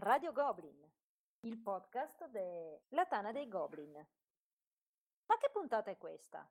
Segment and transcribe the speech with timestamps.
[0.00, 0.78] Radio Goblin,
[1.40, 3.92] il podcast della Tana dei Goblin.
[3.92, 6.46] Ma che puntata è questa?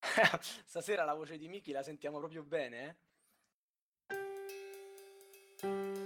[0.64, 2.98] Stasera la voce di Miki la sentiamo proprio bene,
[4.06, 6.05] eh?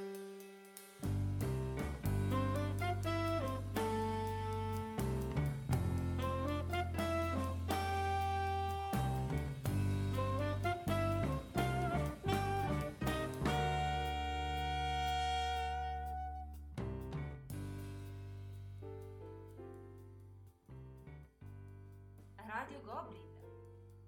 [22.60, 23.22] Radio Goblin,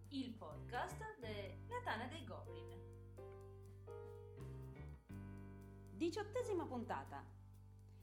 [0.09, 2.69] il podcast della Tana dei Goblin.
[5.93, 7.25] Diciottesima puntata.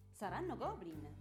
[0.10, 1.16] Saranno goblin.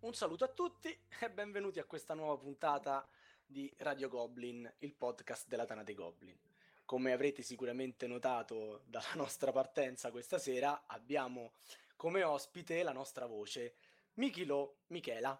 [0.00, 0.88] Un saluto a tutti
[1.20, 3.08] e benvenuti a questa nuova puntata
[3.46, 6.45] di Radio Goblin, il podcast della Tana dei Goblin.
[6.86, 11.52] Come avrete sicuramente notato dalla nostra partenza questa sera, abbiamo
[11.96, 13.74] come ospite la nostra voce,
[14.14, 15.38] Michilo Michela.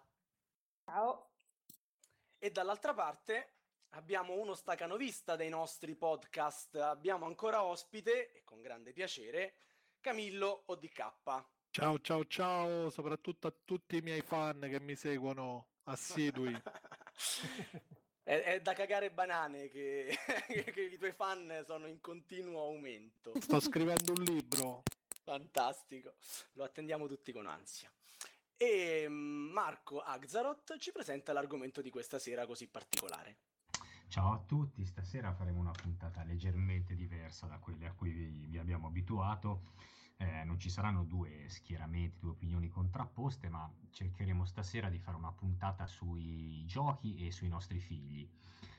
[0.83, 1.29] Ciao.
[2.37, 3.53] E dall'altra parte
[3.91, 9.55] abbiamo uno stacanovista dei nostri podcast, abbiamo ancora ospite, e con grande piacere,
[10.01, 11.45] Camillo ODK.
[11.69, 16.53] Ciao ciao ciao, soprattutto a tutti i miei fan che mi seguono assidui.
[18.27, 20.13] è, è, da cagare banane che,
[20.47, 23.31] che, i tuoi fan sono in continuo aumento.
[23.39, 24.83] Sto scrivendo un libro.
[25.23, 26.15] Fantastico,
[26.53, 27.89] lo attendiamo tutti con ansia.
[28.57, 33.37] E mm, Marco Agzarot ci presenta l'argomento di questa sera così particolare.
[34.09, 38.57] Ciao a tutti, stasera faremo una puntata leggermente diversa da quelle a cui vi, vi
[38.57, 39.71] abbiamo abituato
[40.17, 45.31] eh, non ci saranno due schieramenti, due opinioni contrapposte, ma cercheremo stasera di fare una
[45.31, 48.27] puntata sui giochi e sui nostri figli,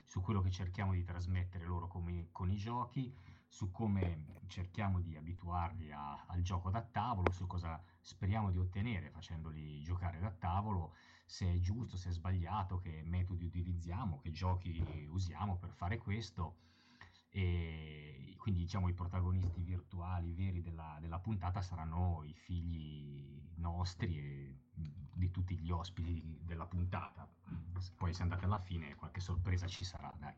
[0.05, 3.15] su quello che cerchiamo di trasmettere loro come, con i giochi,
[3.47, 9.11] su come cerchiamo di abituarli a, al gioco da tavolo, su cosa speriamo di ottenere
[9.11, 10.95] facendoli giocare da tavolo,
[11.25, 16.57] se è giusto, se è sbagliato, che metodi utilizziamo, che giochi usiamo per fare questo
[17.31, 24.57] e quindi diciamo i protagonisti virtuali veri della, della puntata saranno i figli nostri e
[25.19, 27.29] di tutti gli ospiti della puntata.
[27.97, 30.35] Poi se andate alla fine qualche sorpresa ci sarà, dai.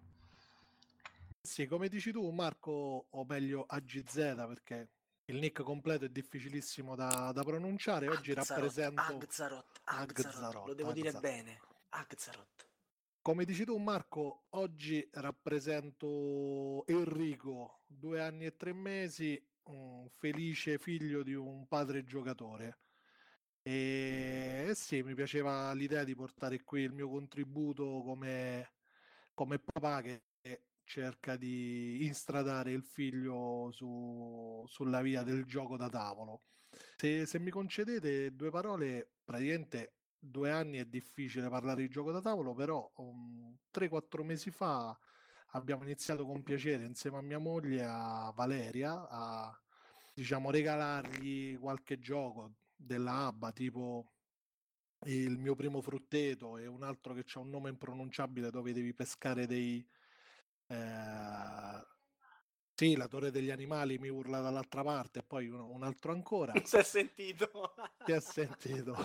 [1.43, 4.15] Sì, come dici tu Marco, o meglio AGZ
[4.47, 4.89] perché
[5.27, 8.09] il nick completo è difficilissimo da, da pronunciare.
[8.09, 11.11] Oggi Agzarot, rappresento Agzarot, Agzarot, Agzarot, lo devo Agzarot.
[11.11, 11.61] dire bene.
[11.91, 12.70] Agzarot.
[13.31, 21.23] Come dici tu, Marco, oggi rappresento Enrico, due anni e tre mesi, un felice figlio
[21.23, 22.81] di un padre giocatore.
[23.63, 28.73] E eh sì, mi piaceva l'idea di portare qui il mio contributo come,
[29.33, 30.23] come papà che
[30.83, 36.47] cerca di instradare il figlio su, sulla via del gioco da tavolo.
[36.97, 42.21] Se, se mi concedete due parole, praticamente due anni è difficile parlare di gioco da
[42.21, 44.97] tavolo, però um, 3-4 mesi fa
[45.53, 49.59] abbiamo iniziato con piacere insieme a mia moglie, a Valeria, a
[50.15, 54.13] diciamo regalargli qualche gioco della ABBA, tipo
[55.07, 59.47] il mio primo frutteto e un altro che ha un nome impronunciabile dove devi pescare
[59.47, 59.85] dei...
[60.67, 61.87] Eh,
[62.81, 66.55] sì, la torre degli animali mi urla dall'altra parte e poi un, un altro ancora.
[66.65, 67.75] Si è sentito.
[68.07, 68.97] Si è sentito.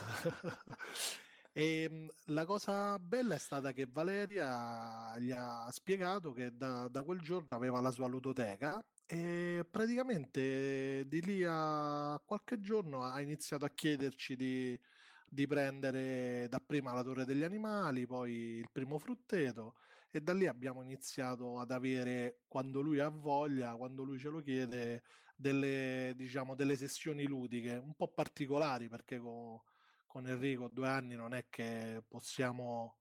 [1.52, 7.04] e ehm, la cosa bella è stata che Valeria gli ha spiegato che da, da
[7.04, 13.66] quel giorno aveva la sua ludoteca e praticamente di lì a qualche giorno ha iniziato
[13.66, 14.80] a chiederci di,
[15.28, 19.76] di prendere dapprima la torre degli animali, poi il primo frutteto
[20.18, 24.42] e da lì abbiamo iniziato ad avere, quando lui ha voglia, quando lui ce lo
[24.42, 25.04] chiede,
[25.36, 29.60] delle, diciamo, delle sessioni ludiche un po' particolari perché con,
[30.06, 33.00] con Enrico due anni non è che possiamo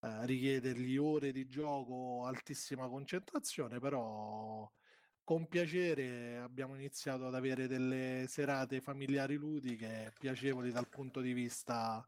[0.00, 4.68] eh, richiedergli ore di gioco, altissima concentrazione, però
[5.22, 12.04] con piacere abbiamo iniziato ad avere delle serate familiari ludiche piacevoli dal punto di vista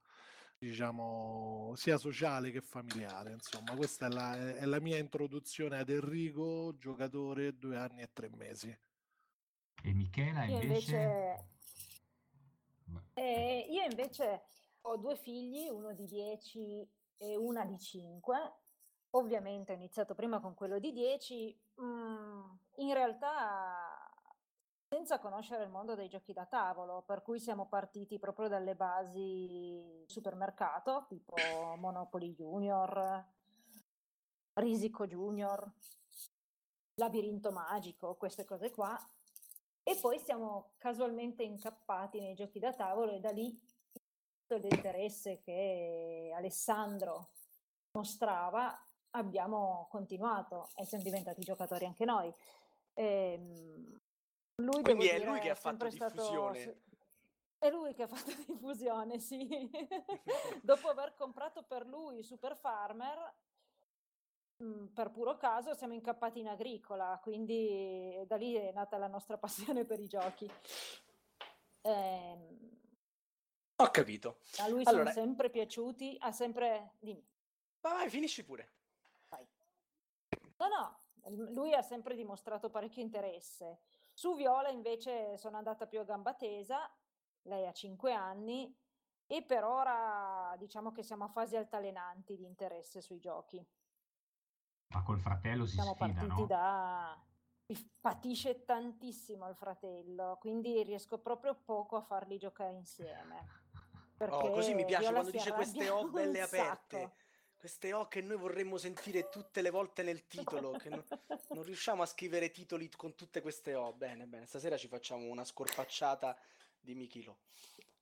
[0.65, 3.33] diciamo, sia sociale che familiare.
[3.33, 8.31] Insomma, questa è la, è la mia introduzione ad Enrico, giocatore due anni e tre
[8.31, 8.77] mesi.
[9.83, 10.97] E Michela io invece...
[10.97, 11.53] invece...
[13.15, 14.43] Eh, io invece
[14.83, 16.89] ho due figli, uno di 10
[17.19, 18.53] e una di 5.
[19.11, 21.61] Ovviamente ho iniziato prima con quello di 10.
[21.81, 22.43] Mm,
[22.77, 23.94] in realtà
[24.95, 30.05] senza conoscere il mondo dei giochi da tavolo, per cui siamo partiti proprio dalle basi
[30.07, 31.35] supermercato, tipo
[31.77, 33.27] Monopoly Junior,
[34.53, 35.69] Risico Junior,
[36.95, 38.97] Labirinto Magico, queste cose qua.
[39.83, 43.61] E poi siamo casualmente incappati nei giochi da tavolo e da lì
[44.47, 47.31] l'interesse che Alessandro
[47.99, 48.73] mostrava
[49.11, 52.33] abbiamo continuato e siamo diventati giocatori anche noi.
[52.93, 54.01] Ehm,
[54.57, 56.61] lui, Quindi è dire, lui che ha fatto diffusione.
[56.61, 56.79] Stato...
[57.59, 59.71] È lui che ha fatto diffusione, sì.
[60.63, 63.35] Dopo aver comprato per lui Super Farmer,
[64.63, 69.39] mm, per puro caso siamo incappati in agricola, quindi da lì è nata la nostra
[69.39, 70.49] passione per i giochi.
[71.81, 72.39] Eh,
[73.77, 74.39] Ho capito.
[74.59, 75.11] A lui allora...
[75.11, 76.93] sono sempre piaciuti, ha sempre...
[77.01, 77.27] Dimmi.
[77.81, 78.71] Vai, finisci pure.
[79.29, 79.47] Vai.
[80.59, 83.81] No, no, lui ha sempre dimostrato parecchio interesse.
[84.15, 86.89] Su Viola invece sono andata più a gamba tesa,
[87.43, 88.73] lei ha 5 anni
[89.27, 93.63] e per ora diciamo che siamo a fasi altalenanti di interesse sui giochi.
[94.95, 96.47] Ma col fratello si siamo sfida, partiti no?
[96.47, 97.25] da
[98.01, 103.63] patisce tantissimo il fratello, quindi riesco proprio poco a farli giocare insieme.
[104.17, 106.99] Oh, così mi piace Viola quando dice queste O belle aperte.
[107.01, 107.13] Sacco
[107.65, 111.03] queste O che noi vorremmo sentire tutte le volte nel titolo, che non,
[111.49, 113.95] non, riusciamo a scrivere titoli con tutte queste O.
[113.95, 116.39] Bene, bene, stasera ci facciamo una scorpacciata
[116.79, 117.39] di Michilo.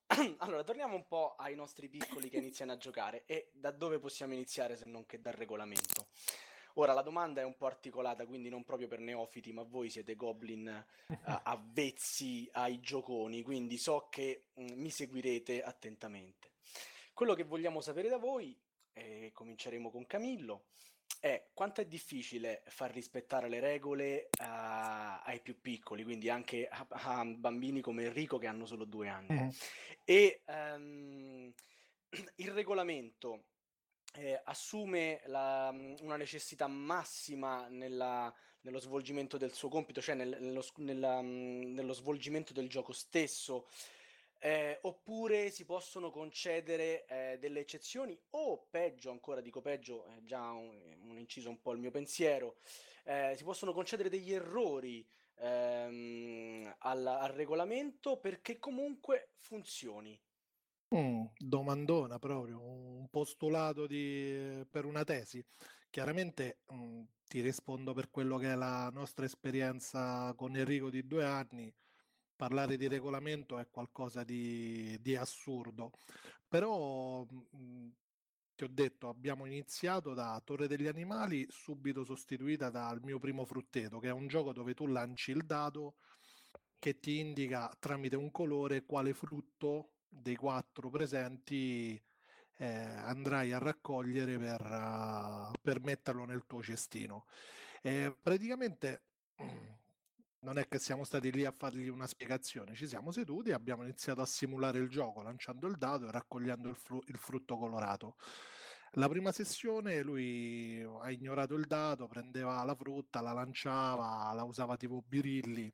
[0.39, 4.33] allora, torniamo un po' ai nostri piccoli che iniziano a giocare e da dove possiamo
[4.33, 6.07] iniziare se non che dal regolamento.
[6.73, 10.17] Ora, la domanda è un po' articolata, quindi non proprio per neofiti, ma voi siete
[10.17, 16.51] goblin uh, avvezzi ai gioconi, quindi so che mh, mm, mi seguirete attentamente.
[17.13, 18.59] Quello che vogliamo sapere da voi
[18.93, 20.65] e cominceremo con Camillo,
[21.19, 24.43] è quanto è difficile far rispettare le regole uh,
[25.23, 29.39] ai più piccoli, quindi anche a, a, bambini come Enrico che hanno solo due anni.
[29.39, 29.49] Mm.
[30.03, 31.53] E um,
[32.35, 33.45] il regolamento
[34.15, 40.65] eh, assume la, una necessità massima nella, nello svolgimento del suo compito, cioè nel, nello,
[40.77, 43.67] nella, nello svolgimento del gioco stesso
[44.43, 50.51] eh, oppure si possono concedere eh, delle eccezioni o peggio ancora, dico peggio, è già
[50.51, 52.57] un, un inciso un po' il mio pensiero,
[53.05, 60.19] eh, si possono concedere degli errori ehm, al, al, regolamento perché comunque funzioni.
[60.93, 65.41] Mm, domandona proprio, un postulato di, per una tesi.
[65.89, 71.07] Chiaramente mh, mm, ti rispondo per quello che è la nostra esperienza con Enrico di
[71.07, 71.73] due anni
[72.43, 75.91] parlare di regolamento è qualcosa di, di assurdo.
[76.47, 77.91] Però mh, mhmm,
[78.55, 83.99] ti ho detto, abbiamo iniziato da Torre degli Animali, subito sostituita dal mio primo frutteto,
[83.99, 85.95] che è un gioco dove tu lanci il dado
[86.79, 91.99] che ti indica tramite un colore quale frutto dei quattro presenti
[92.57, 97.25] eh, andrai a raccogliere per, uh, per metterlo nel tuo cestino.
[97.81, 99.03] Eh, praticamente
[100.43, 103.83] non è che siamo stati lì a fargli una spiegazione, ci siamo seduti e abbiamo
[103.83, 108.15] iniziato a simulare il gioco lanciando il dado e raccogliendo il, fru- il frutto colorato.
[108.97, 114.77] La prima sessione lui ha ignorato il dado, prendeva la frutta, la lanciava, la usava
[114.77, 115.73] tipo birilli.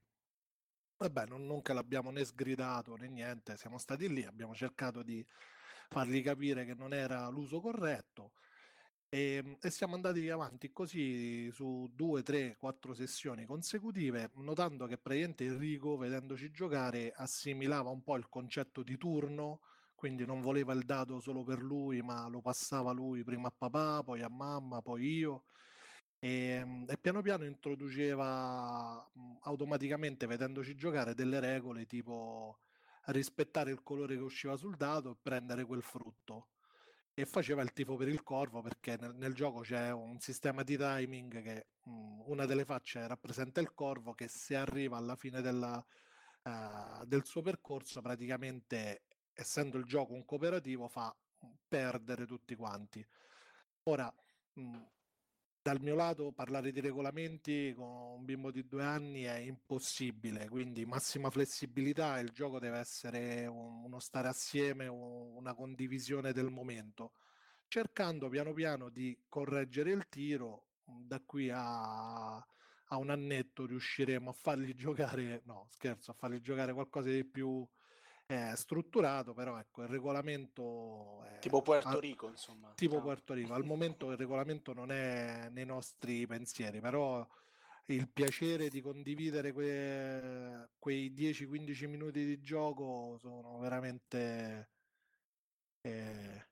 [0.97, 5.25] Vabbè, non, non che l'abbiamo né sgridato né niente, siamo stati lì, abbiamo cercato di
[5.89, 8.33] fargli capire che non era l'uso corretto
[9.09, 14.97] e, ehm, e, siamo andati avanti così su due, tre, quattro sessioni consecutive, notando che
[14.97, 19.61] praticamente Enrico, vedendoci giocare, assimilava un po' il concetto di turno,
[19.95, 24.03] quindi non voleva il dato solo per lui, ma lo passava lui prima a papà,
[24.03, 25.43] poi a mamma, poi io.
[26.19, 29.09] E, ehm, e piano piano introduceva
[29.41, 32.59] automaticamente, vedendoci giocare, delle regole tipo
[33.05, 36.49] rispettare il colore che usciva sul dato e prendere quel frutto
[37.19, 40.77] e faceva il tifo per il corvo perché nel, nel gioco c'è un sistema di
[40.77, 45.41] timing che mh, mm, una delle facce rappresenta il corvo che se arriva alla fine
[45.41, 45.85] della,
[46.43, 51.13] uh, del suo percorso praticamente essendo il gioco un cooperativo fa
[51.67, 53.05] perdere tutti quanti.
[53.83, 54.13] Ora,
[54.53, 54.83] mh, mm,
[55.69, 60.83] dal mio lato parlare di regolamenti con un bimbo di due anni è impossibile, quindi
[60.83, 67.11] massima flessibilità, il gioco deve essere un, uno stare assieme, un, una condivisione del momento,
[67.67, 74.33] cercando piano piano di correggere il tiro, da qui a, a un annetto riusciremo a
[74.33, 77.63] fargli giocare, no scherzo, a fargli giocare qualcosa di più
[78.29, 81.23] è strutturato, però ecco, il regolamento...
[81.23, 82.71] È, tipo Puerto Rico, insomma.
[82.75, 83.01] Tipo no.
[83.01, 83.53] Puerto Rico.
[83.55, 87.27] Al momento il regolamento non è nei nostri pensieri, però
[87.85, 94.69] il piacere di condividere que, quei 10-15 minuti di gioco sono veramente...
[95.81, 96.48] Eh,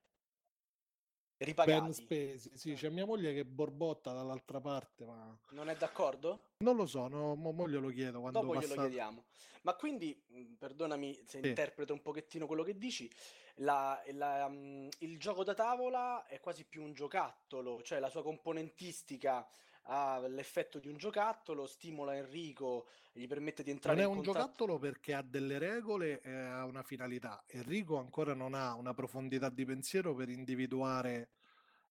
[1.38, 1.82] ripagati.
[1.82, 6.41] Ben spesi, sì, c'è mia moglie che borbotta dall'altra parte, ma Non è d'accordo?
[6.60, 8.82] non lo so, no, mo, mo glielo chiedo quando Dopo glielo passa...
[8.82, 9.24] chiediamo.
[9.62, 11.48] Ma quindi, mh, perdonami se Sì.
[11.50, 13.10] interpreto un pochettino quello che dici,
[13.56, 18.24] la- la, mh, il gioco da tavola è quasi più un giocattolo, cioè la sua
[18.24, 19.48] componentistica
[19.89, 24.22] ha l'effetto di un giocattolo, stimola Enrico, gli permette di Non entrare è in un
[24.22, 24.39] contatto.
[24.39, 27.44] giocattolo perché ha delle regole e ha una finalità.
[27.48, 31.29] Enrico ancora non ha una profondità di pensiero per individuare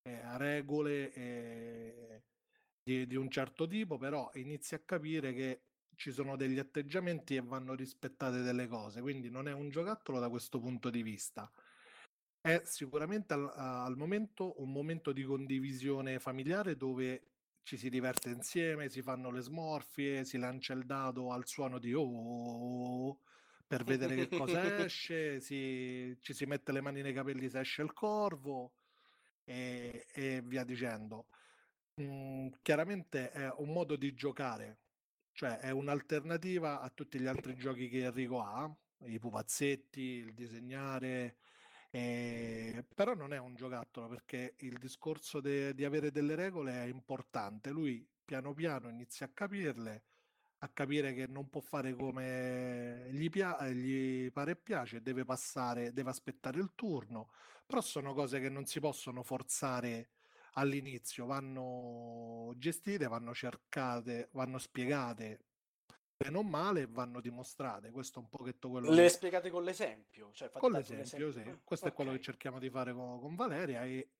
[0.02, 2.22] eh, regole eh,
[2.82, 5.62] di, di un certo tipo, però inizia a capire che
[5.96, 10.28] ci sono degli atteggiamenti e vanno rispettate delle cose, quindi non è un giocattolo da
[10.28, 11.50] questo punto di vista.
[12.40, 17.35] È sicuramente al, al momento un momento di condivisione familiare dove
[17.66, 21.92] ci si diverte insieme, si fanno le smorfie, si lancia il dado al suono di
[21.92, 23.18] oh
[23.66, 27.82] per vedere che cosa esce, si- ci si mette le mani nei capelli se esce
[27.82, 28.74] il corvo
[29.42, 31.26] e, e via dicendo.
[32.00, 34.78] Mm, chiaramente è un modo di giocare,
[35.32, 38.72] cioè è un'alternativa a tutti gli altri giochi che Enrico ha,
[39.06, 41.38] i pupazzetti, il disegnare,
[41.96, 46.86] eh, però non è un giocattolo perché il discorso de- di avere delle regole è
[46.86, 47.70] importante.
[47.70, 50.02] Lui piano piano inizia a capirle,
[50.58, 55.24] a capire che non può fare come gli, pia- eh, gli pare e piace, deve
[55.24, 57.30] passare, deve aspettare il turno,
[57.64, 60.10] però sono cose che non si possono forzare
[60.54, 65.40] all'inizio, vanno gestite, vanno cercate, vanno spiegate
[66.16, 67.90] bene o male vanno dimostrate.
[67.90, 70.30] Questo è un pochetto quello Le che spiegate con l'esempio?
[70.32, 73.84] Cioè, con un l'esempio, sì, questo è quello che cerchiamo di fare con, con Valeria
[73.84, 74.10] e,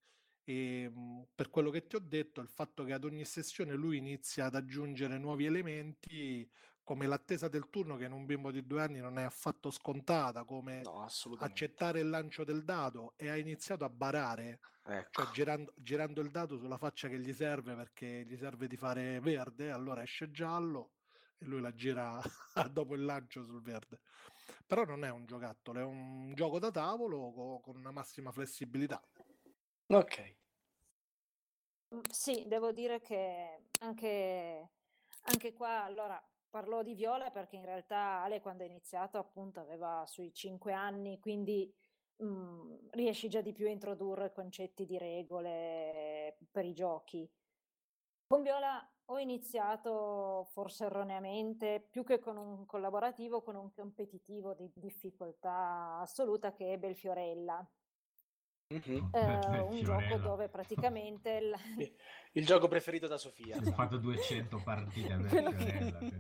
[0.44, 3.96] e, mh, per quello che ti ho detto, il fatto che ad ogni sessione lui
[3.96, 6.48] inizia ad aggiungere nuovi elementi,
[6.84, 10.44] come l'attesa del turno che in un bimbo di due anni non è affatto scontata,
[10.44, 15.22] come No, accettare il lancio del dado e ha iniziato a barare, Ecco.
[15.22, 19.18] cioè girando, girando il dado sulla faccia che gli serve perché gli serve di fare
[19.18, 20.92] verde, allora esce giallo
[21.38, 22.20] e lui la gira
[22.70, 24.00] dopo il lancio sul verde.
[24.66, 29.02] Però non è un giocattolo, è un gioco da tavolo co- con una massima flessibilità.
[29.88, 30.16] Ok.
[31.94, 34.70] Mm, Sì, devo dire che anche,
[35.22, 40.04] anche qua, allora parlo di Viola perché in realtà Ale quando ha iniziato appunto aveva
[40.06, 41.72] sui 5 anni, quindi
[42.22, 47.28] mm, riesci già di più a introdurre concetti di regole per i giochi.
[48.28, 54.68] Con Viola ho iniziato forse erroneamente, più che con un collaborativo, con un competitivo di
[54.74, 57.64] difficoltà assoluta che è Belfiorella.
[58.74, 59.10] Mhm.
[59.12, 61.54] Eh, un gioco dove praticamente il-
[62.32, 63.58] Il gioco preferito da Sofia.
[63.58, 65.98] Ho fatto 200 partite a Quello che- Fiorella.
[66.00, 66.12] cioè.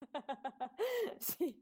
[1.18, 1.58] Sì.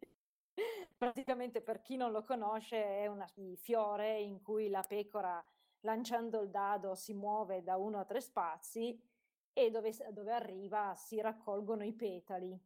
[0.96, 5.42] Praticamente per chi non lo conosce è una di fiore in cui la pecora
[5.86, 9.00] lanciando il dado si muove da uno a tre spazi
[9.52, 12.60] e dove, dove arriva si raccolgono i petali,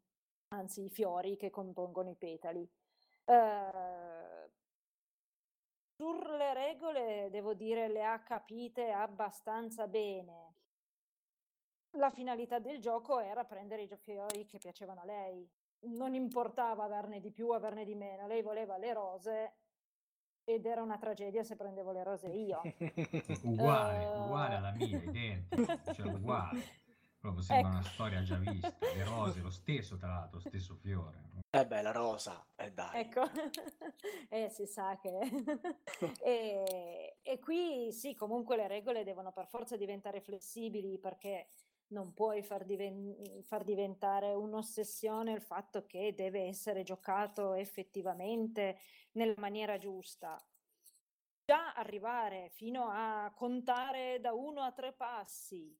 [0.49, 2.69] anzi i fiori che compongono i petali.
[3.27, 4.51] Eh,
[5.97, 10.55] sulle regole devo dire le ha capite abbastanza bene.
[11.95, 15.49] La finalità del gioco era prendere i fiori che piacevano a lei.
[15.83, 19.55] Non importava averne di più averne di meno, lei voleva le rose
[20.55, 22.61] ed era una tragedia se prendevo le rose io.
[23.43, 24.19] Uguale, Eh.
[24.19, 26.79] uguale alla mia, identico, cioè uguale.
[27.21, 27.89] Proprio sembra una Ecco.
[27.89, 28.75] storia già vista.
[28.81, 31.29] Le rose, lo stesso tra l'altro, lo stesso fiore.
[31.51, 33.01] Eh beh, la rosa, eh dai.
[33.01, 33.23] Ecco,
[34.31, 35.19] eh, si sa che...
[36.23, 41.49] e, e qui sì, comunque le regole devono per forza diventare flessibili perché
[41.91, 48.79] non puoi far, diven- far diventare un'ossessione il fatto che deve essere giocato effettivamente
[49.13, 50.41] nella maniera giusta.
[51.45, 55.77] Già arrivare fino a contare da uno a tre passi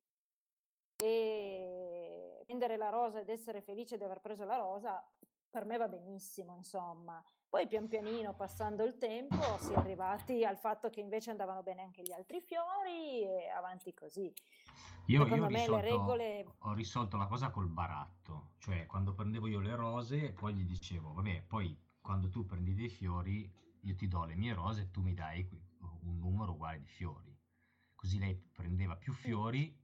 [0.97, 5.03] e prendere la rosa ed essere felice di aver preso la rosa,
[5.49, 7.25] per me va benissimo, insomma.
[7.51, 11.83] Poi pian pianino, passando il tempo, si è arrivati al fatto che invece andavano bene
[11.83, 14.33] anche gli altri fiori e avanti così.
[15.07, 16.47] Io, io Secondo me le risolto, regole...
[16.61, 21.13] ho risolto la cosa col baratto, cioè quando prendevo io le rose, poi gli dicevo,
[21.13, 25.01] vabbè, poi quando tu prendi dei fiori, io ti do le mie rose e tu
[25.01, 25.45] mi dai
[26.03, 27.37] un numero uguale di fiori.
[27.97, 29.77] Così lei prendeva più fiori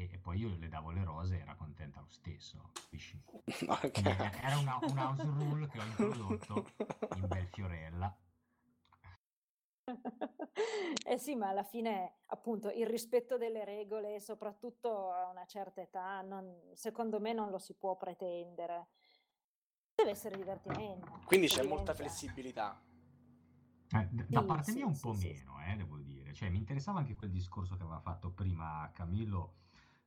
[0.00, 3.20] e, e poi io le davo le rose e era contenta lo stesso, capisci?
[3.68, 3.90] Ok.
[3.92, 6.64] Quindi era una, un house rule che ho introdotto
[7.16, 8.16] in Belfiorella.
[11.04, 16.20] Eh sì, ma alla fine, appunto, il rispetto delle regole, soprattutto a una certa età,
[16.22, 18.88] non- secondo me non lo si può pretendere.
[19.94, 21.20] Deve essere divertimento.
[21.26, 22.80] Quindi c'è molta flessibilità.
[23.92, 26.10] Eh, d- da Sì, parte sì, mia un sì, po' sì, meno, eh, devo dire.
[26.30, 26.34] dire.
[26.34, 29.54] Cioè, mi interessava anche quel discorso che aveva fatto prima Camillo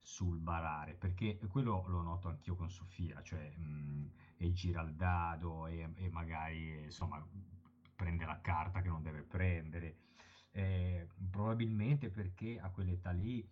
[0.03, 4.81] sul barare, perché quello lo noto anch'io con Sofia, cioè mh, e gira
[5.67, 7.25] e, e, magari insomma
[7.95, 9.97] prende la carta che non deve prendere.
[10.51, 13.49] Eh, probabilmente perché a quell'età lì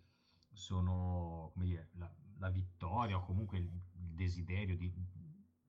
[0.52, 4.94] sono come dire, la, la vittoria o comunque il, il desiderio di,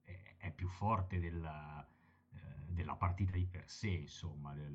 [0.02, 1.86] è, è, più forte della,
[2.32, 4.74] eh, della partita di per sé, insomma, del,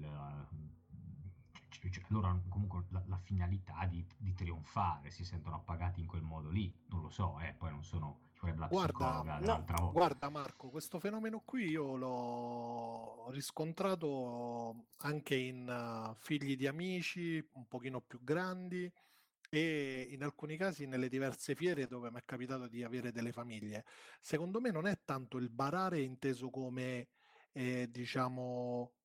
[1.70, 6.22] cioè, cioè, loro comunque la, la finalità di, di, trionfare, si sentono appagati in quel
[6.22, 11.00] modo lì, non lo so, eh, poi non sono, la guarda, no, guarda Marco, questo
[11.00, 18.92] fenomeno qui io l'ho riscontrato anche in uh, figli di amici un pochino più grandi
[19.50, 23.86] e in alcuni casi nelle diverse fiere dove mi è capitato di avere delle famiglie.
[24.22, 27.08] Secondo me non è tanto il barare inteso come,
[27.54, 28.97] eh, diciamo,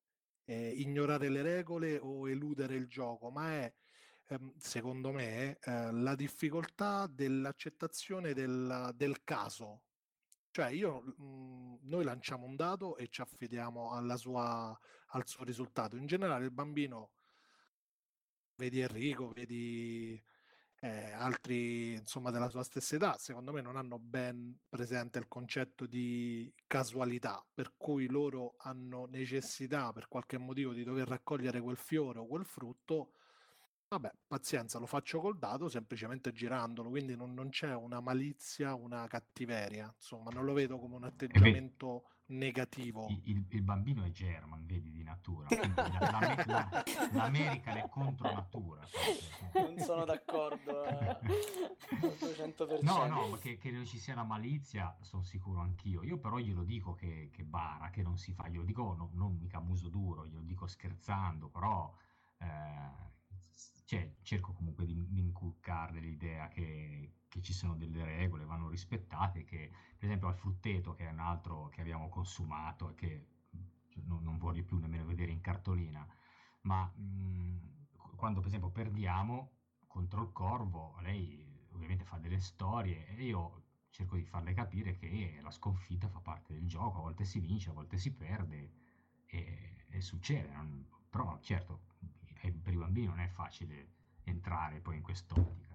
[0.45, 3.73] eh, ignorare le regole o eludere il gioco, ma è,
[4.27, 9.83] ehm, secondo me, eh, la difficoltà dell'accettazione del, del caso.
[10.51, 15.95] Cioè, io, mh, mhmm, noi lanciamo un dato e ci affidiamo sua, al suo risultato.
[15.95, 17.11] In generale, il bambino,
[18.55, 20.21] vedi Enrico, vedi
[20.83, 25.85] eh, altri insomma della sua stessa età, secondo me non hanno ben presente il concetto
[25.85, 32.19] di casualità, per cui loro hanno necessità per qualche motivo di dover raccogliere quel fiore
[32.19, 33.13] o quel frutto.
[33.87, 39.07] Vabbè, pazienza, lo faccio col dato semplicemente girandolo, quindi non, non c'è una malizia, una
[39.07, 43.07] cattiveria, insomma, non lo vedo come un atteggiamento negativo.
[43.09, 45.47] Il, il, il, bambino è German, vedi, di natura.
[45.49, 48.85] La, la, L'America è contro natura.
[49.53, 51.17] Non sono d'accordo eh.
[51.99, 52.81] 100%.
[52.83, 56.03] No, no, che, che non ci sia la malizia sono sicuro anch'io.
[56.03, 58.47] Io però glielo dico che, che bara, che non si fa.
[58.47, 61.93] Glielo dico no, non mica muso duro, glielo dico scherzando, però...
[62.37, 63.11] Eh,
[63.85, 69.43] cioè, cerco comunque di, di inculcarle l'idea che, che ci sono delle regole, vanno rispettate,
[69.43, 73.27] che per esempio al frutteto, che è un altro che abbiamo consumato e che
[73.89, 76.07] cioè, non, non, voglio più nemmeno vedere in cartolina,
[76.61, 79.51] ma mh, mhmm, quando per esempio perdiamo
[79.87, 85.39] contro il corvo, lei ovviamente fa delle storie e io cerco di farle capire che
[85.41, 88.71] la sconfitta fa parte del gioco, a volte si vince, a volte si perde
[89.25, 91.81] e, e succede, non, però certo
[92.61, 93.89] per i bambini non è facile
[94.23, 95.72] entrare poi in quest'ottica.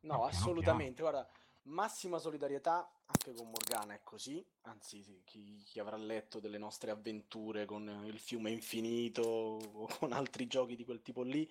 [0.00, 1.02] No, piano assolutamente.
[1.02, 1.10] Piano.
[1.10, 1.30] Guarda,
[1.62, 4.44] massima solidarietà anche con Morgana è così.
[4.62, 10.46] Anzi, chi, chi, avrà letto delle nostre avventure con il fiume infinito o con altri
[10.46, 11.50] giochi di quel tipo lì,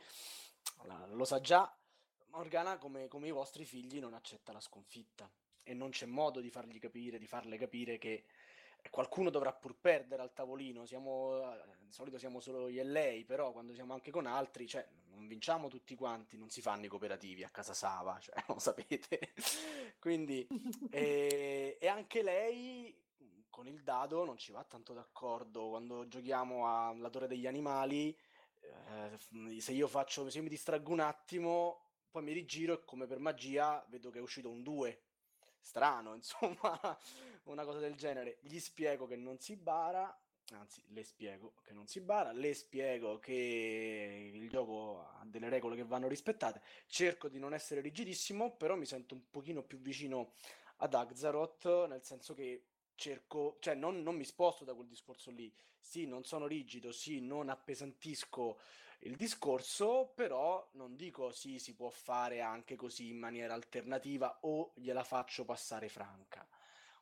[1.12, 1.72] lo sa già.
[2.28, 5.30] Morgana, come, come i vostri figli, non accetta la sconfitta
[5.64, 8.26] e non c'è modo di fargli capire, di farle capire che
[8.90, 10.86] qualcuno dovrà pur perdere al tavolino.
[10.86, 11.42] Siamo,
[11.80, 15.28] di solito siamo solo io e lei, però quando siamo anche con altri, cioè, non
[15.28, 19.34] vinciamo tutti quanti, non si fanno i cooperativi a casa Sava, cioè, lo sapete.
[20.00, 20.48] Quindi,
[20.92, 22.96] e, e, anche lei
[23.50, 25.70] con il dado non ci va tanto d'accordo.
[25.70, 28.16] Quando giochiamo alla Torre degli Animali,
[28.62, 33.08] eh, se io faccio, se io mi distraggo un attimo, poi mi rigiro e come
[33.08, 35.02] per magia vedo che è uscito un 2
[35.60, 36.98] strano, insomma,
[37.46, 38.38] una cosa del genere.
[38.42, 40.16] Gli spiego che non si bara,
[40.52, 45.76] anzi, le spiego che non si bara, le spiego che il gioco ha delle regole
[45.76, 46.62] che vanno rispettate.
[46.88, 50.34] Cerco di non essere rigidissimo, però mi sento un pochino più vicino
[50.78, 55.54] ad Axaroth, nel senso che cerco, cioè non, non mi sposto da quel discorso lì.
[55.80, 58.60] Sì, non sono rigido, sì, non appesantisco
[59.02, 64.74] il discorso, però non dico sì, si può fare anche così in maniera alternativa o
[64.76, 66.48] gliela faccio passare franca.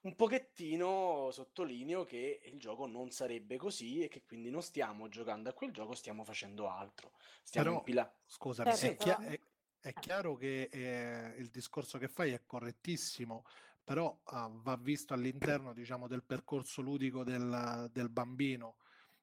[0.05, 5.49] Un pochettino sottolineo che il gioco non sarebbe così e che quindi non stiamo giocando
[5.49, 7.13] a quel gioco, stiamo facendo altro.
[7.41, 9.39] Stiamo però, pila- scusami, eh, è, chia- è,
[9.79, 13.45] è, chiaro che eh, il discorso che fai è correttissimo,
[13.83, 18.75] però uh, va visto all'interno diciamo, del percorso ludico del, del bambino,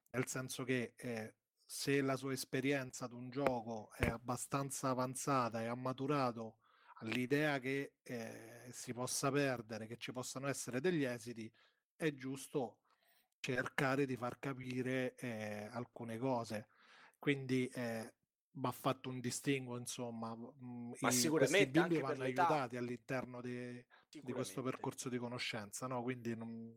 [0.09, 5.67] nel senso che eh, se la sua esperienza ad un gioco è abbastanza avanzata e
[5.67, 6.57] ha maturato
[7.03, 11.51] all'idea che eh, si possa perdere, che ci possano essere degli esiti,
[11.95, 12.79] è giusto
[13.39, 16.69] cercare di far capire eh, alcune cose.
[17.19, 18.13] Quindi eh,
[18.53, 24.31] va fatto un distinguo, insomma, mm, Ma i, sicuramente anche vanno aiutati all'interno di, di
[24.31, 26.01] questo percorso di conoscenza, no?
[26.01, 26.73] Quindi non,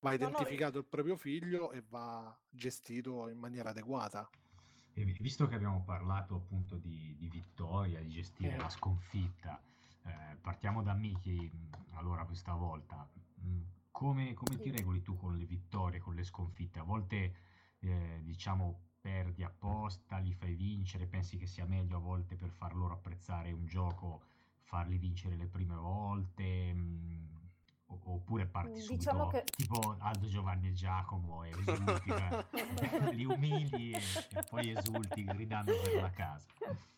[0.00, 4.28] va identificato no, no, il proprio figlio e va gestito in maniera adeguata.
[4.98, 8.58] E visto che abbiamo parlato appunto di, di vittoria, di gestire eh.
[8.58, 9.62] la sconfitta,
[10.02, 11.48] eh, partiamo da Miki
[11.90, 13.08] allora questa volta.
[13.44, 13.60] Mm,
[13.92, 16.80] come, come, ti regoli tu con le vittorie, con le sconfitte?
[16.80, 17.34] A volte
[17.78, 22.74] eh, diciamo perdi apposta, li fai vincere, pensi che sia meglio a volte per far
[22.74, 24.22] loro apprezzare un gioco,
[24.62, 27.37] farli vincere le prime volte, mh,
[27.88, 29.44] oppure parti diciamo subito che...
[29.44, 32.12] tipo Aldo Giovanni e Giacomo e esulti,
[33.16, 36.46] li umili e, e poi esulti gridando per la casa.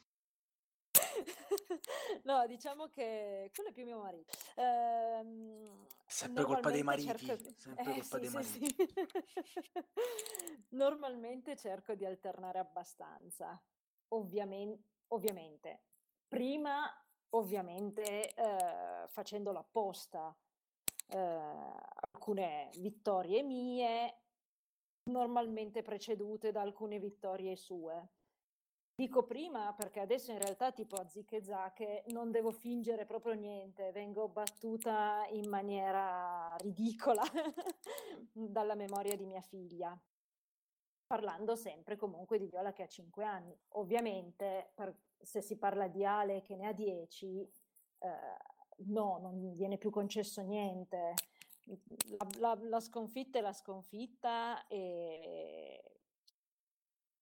[2.24, 4.32] No, diciamo che quello è più mio marito.
[4.56, 7.50] Ehm, Sempre colpa dei mariti, cerco...
[7.56, 8.74] sempre Eh, colpa sì, dei sì, mariti.
[8.76, 8.94] sì.
[10.70, 13.60] Normalmente cerco di alternare abbastanza.
[14.08, 15.82] Ovviamente, ovviamente.
[16.28, 16.88] Prima,
[17.30, 20.36] ovviamente, eh, facendolo apposta,
[21.10, 24.18] alcune vittorie mie,
[25.04, 28.08] normalmente precedute da alcune vittorie sue.
[29.00, 33.32] Dico prima perché adesso in realtà tipo a Zic e Zacche non devo fingere proprio
[33.32, 37.22] niente, vengo battuta in maniera ridicola
[38.30, 39.98] dalla memoria di mia figlia,
[41.06, 43.58] parlando sempre comunque di Viola che ha 5 anni.
[43.68, 47.50] Ovviamente per- se si parla di Ale che ne ha 10,
[48.00, 48.08] eh,
[48.86, 51.14] no, non viene più concesso niente.
[52.38, 55.82] La, la- la sconfitta è la sconfitta e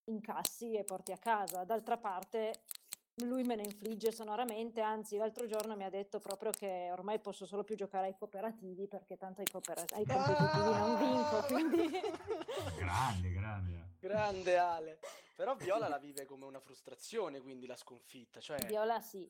[0.05, 1.63] incassi e porti a casa.
[1.63, 2.63] D'altra parte
[3.25, 7.45] lui me ne infligge sonoramente, anzi l'altro giorno mi ha detto proprio che ormai posso
[7.45, 11.89] solo più giocare ai cooperativi perché tanto ai, coopera- ai competitivi non vinco, quindi...
[12.79, 13.87] Grande, grande.
[13.99, 14.99] Grande Ale.
[15.35, 18.39] Però Viola la vive come una frustrazione, quindi la sconfitta.
[18.39, 19.29] Cioè, Viola sì,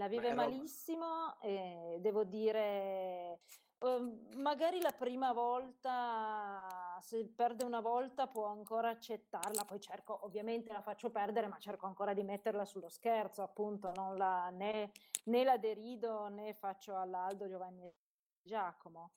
[0.00, 3.40] la vive roba- malissimo e devo dire,
[3.78, 10.72] ehm, magari la prima volta, se perde una volta può ancora accettarla, poi cerco, ovviamente
[10.72, 14.90] la faccio perdere, ma cerco ancora di metterla sullo scherzo, appunto, non la, né,
[15.24, 17.94] né la derido né faccio all'Aldo Giovanni e
[18.40, 19.12] Giacomo.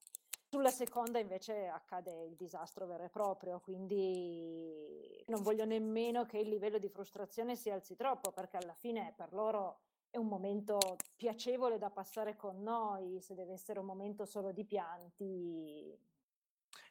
[0.49, 6.49] Sulla seconda invece accade il disastro vero e proprio, quindi non voglio nemmeno che il
[6.49, 9.79] livello di frustrazione si alzi troppo, perché alla fine per loro
[10.13, 10.77] è un momento
[11.15, 15.97] piacevole da passare con noi, se deve essere un momento solo di pianti,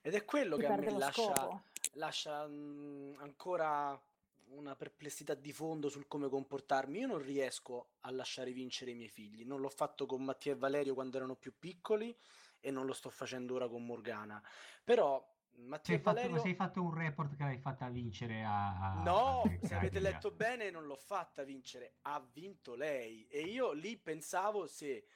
[0.00, 3.96] Ed è quello che a me lascia, lascia mm, ancora
[4.48, 6.98] una perplessità di fondo sul come comportarmi.
[6.98, 9.44] Io non riesco a lasciare vincere i miei figli.
[9.44, 12.12] Non l'ho fatto con Mattia e Valerio quando erano più piccoli
[12.58, 14.42] e non lo sto facendo ora con Morgana.
[14.82, 15.24] Però
[15.56, 16.40] Mattia Sei e fatto, Valerio...
[16.40, 19.02] sei fatto un report che l'hai fatta vincere a...
[19.04, 23.26] No, a se avete letto bene, non l'ho fatta vincere, ha vinto lei.
[23.28, 25.06] E io lì pensavo se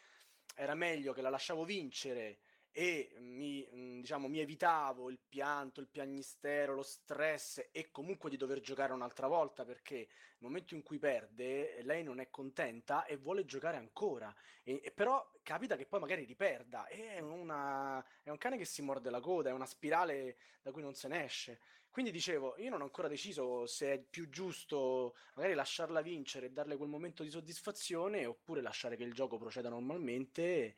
[0.55, 2.40] era meglio che la lasciavo vincere
[2.79, 8.37] e mi, mm, diciamo, mi evitavo il pianto, il piagnistero, lo stress e comunque di
[8.37, 10.09] dover giocare un'altra volta perché nel
[10.41, 14.31] momento in cui perde lei non è contenta e vuole giocare ancora.
[14.62, 16.87] E, e però capita che poi magari riperda.
[16.87, 20.83] È, una, è un cane che si morde la coda, è una spirale da cui
[20.83, 21.61] non se ne esce.
[21.89, 26.51] Quindi dicevo, io non ho ancora deciso se è più giusto magari lasciarla vincere e
[26.51, 30.75] darle quel momento di soddisfazione oppure lasciare che il gioco proceda normalmente e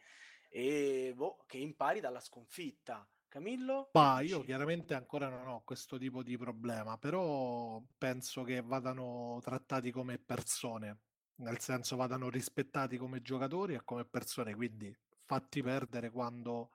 [1.15, 3.09] boh, che impari dalla sconfitta.
[3.29, 3.91] Camillo?
[3.93, 9.91] Che io chiaramente ancora non ho questo tipo di problema, però penso che vadano trattati
[9.91, 11.01] come persone,
[11.37, 16.71] nel senso vadano rispettati come giocatori e come persone, quindi fatti perdere quando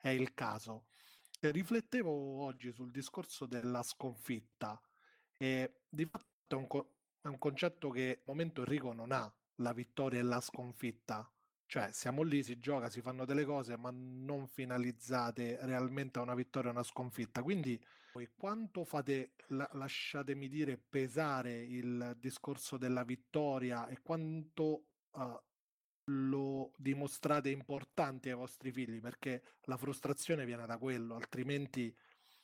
[0.00, 0.86] è il caso.
[1.40, 4.80] E riflettevo oggi sul discorso della sconfitta
[5.36, 9.30] e di fatto è un, co- è un concetto che al momento Enrico non ha,
[9.56, 11.28] la vittoria e la sconfitta.
[11.68, 16.34] Cioè, siamo lì, si gioca, si fanno delle cose, ma non finalizzate realmente a una
[16.34, 17.42] vittoria o una sconfitta.
[17.42, 17.80] Quindi,
[18.12, 25.42] voi quanto fate, la- lasciatemi dire, pesare il discorso della vittoria e quanto eh,
[26.04, 29.00] lo dimostrate importante ai vostri figli?
[29.00, 31.94] Perché la frustrazione viene da quello, altrimenti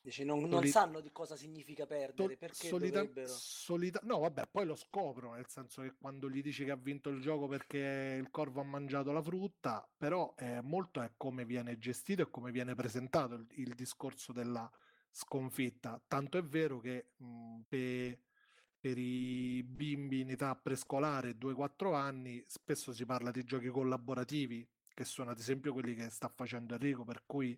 [0.05, 3.29] Dici, non, non Soli- sanno di cosa significa perdere, perché solita- dovrebbero?
[3.29, 7.09] solita- no, vabbè, poi lo scoprono, nel senso che quando gli dici che ha vinto
[7.09, 11.79] il gioco perché il corvo ha mangiato la frutta, però eh, molto è come viene
[11.79, 14.69] gestito e come viene presentato il, il discorso della
[15.13, 16.03] sconfitta.
[16.09, 18.19] Tanto è vero che mh, pe-
[18.81, 25.05] per i bimbi in età prescolare 2-4 anni spesso si parla di giochi collaborativi, che
[25.05, 27.57] sono ad esempio quelli che sta facendo Enrico, per cui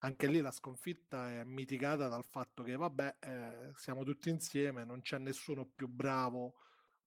[0.00, 5.00] anche lì la sconfitta è mitigata dal fatto che, vabbè, eh, siamo tutti insieme, non
[5.00, 6.56] c'è nessuno più bravo,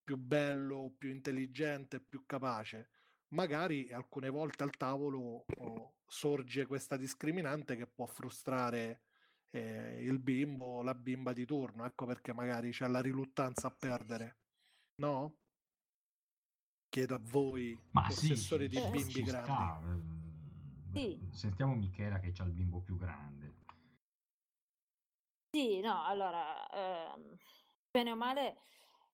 [0.03, 2.89] più bello, più intelligente, più capace.
[3.29, 9.01] Magari alcune volte al tavolo oh, sorge questa discriminante che può frustrare
[9.51, 11.85] eh, il bimbo o la bimba di turno.
[11.85, 14.37] Ecco perché magari c'è la riluttanza a perdere,
[14.95, 15.35] no?
[16.89, 19.51] Chiedo a voi, Ma sì, possessori di Eh, bimbi grandi.
[19.51, 20.08] sta.
[20.93, 21.19] Sì.
[21.31, 23.53] Sentiamo Michela che c'ha il bimbo più grande.
[25.51, 27.35] Sì, no, allora, ehm,
[27.89, 28.55] bene o male,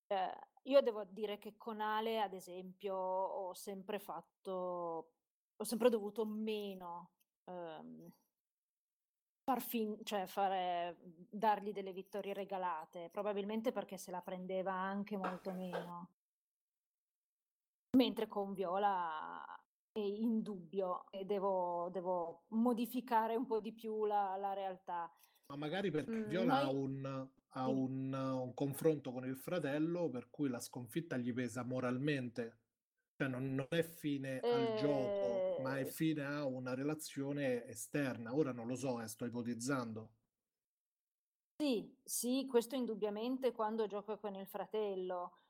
[0.08, 0.32] ehm,
[0.64, 5.12] io devo dire che con Ale, ad esempio, ho sempre fatto
[5.58, 7.14] ho sempre dovuto meno,
[7.46, 8.12] ehm
[9.48, 10.98] far fin cioè fare
[11.30, 16.10] dargli delle vittorie regalate, probabilmente perché se la prendeva anche molto meno.
[17.96, 19.46] Mentre con Viola
[19.96, 25.10] è indubbio e devo devo modificare un po' di più la la realtà.
[25.48, 30.10] Ma magari perché Mhmm, Viola ha noi un ha un un confronto con il fratello
[30.10, 32.60] per cui la sconfitta gli pesa moralmente.
[33.16, 38.36] Cioè non non è fine al gioco, ma è Ehm fine a una relazione esterna.
[38.36, 40.16] Ora non lo so, eh, sto ipotizzando.
[41.58, 45.45] Sì, sì, questo indubbiamente quando gioca con il fratello,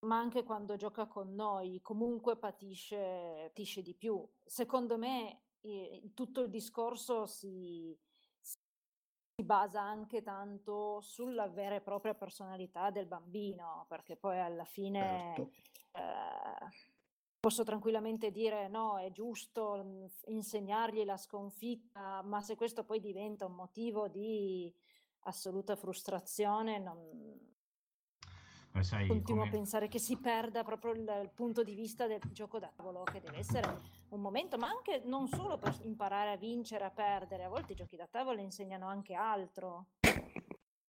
[0.00, 4.28] ma anche quando gioca con noi, comunque patisce patisce di più.
[4.44, 7.98] Secondo me, ehm, tutto il discorso si
[9.40, 15.44] si basa anche tanto sulla vera e propria personalità del bambino, perché poi alla fine,
[15.44, 15.52] Certo.
[15.92, 16.68] ehm,
[17.40, 23.46] posso tranquillamente dire: "No, è giusto, f insegnargli la sconfitta", ma se questo poi diventa
[23.46, 24.74] un motivo di
[25.20, 27.56] assoluta frustrazione non
[28.82, 32.20] sai continuo a come pensare che si perda proprio il il punto di vista del
[32.32, 36.36] gioco da tavolo, che deve essere un momento ma anche non solo per imparare a
[36.36, 39.86] vincere, a perdere, a volte i giochi da tavolo insegnano anche altro.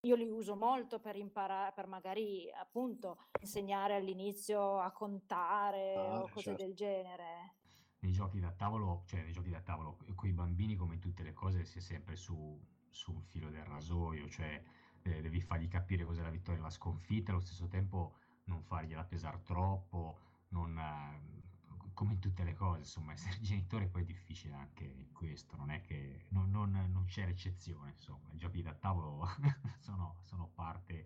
[0.04, 6.30] Io li uso molto per impara per magari, appunto, insegnare all'inizio a contare Ah, o
[6.30, 6.64] cose certo.
[6.64, 7.56] del genere.
[8.00, 11.22] nei giochi da tavolo, cioè nei giochi da tavolo, con i bambini come in tutte
[11.22, 12.58] le cose si è sempre su,
[12.90, 14.62] su un filo del rasoio, cioè
[15.04, 19.04] eh, devi fargli capire cos'è la vittoria e la sconfitta, allo stesso tempo non fargliela
[19.04, 20.18] pesare troppo,
[20.50, 25.12] non, eh, come in tutte le cose, insomma, essere genitore poi è difficile anche in
[25.12, 29.28] questo, non è che non, non- non c'è l'eccezione, insomma, i giochi da tavolo
[29.80, 31.06] sono, sono parte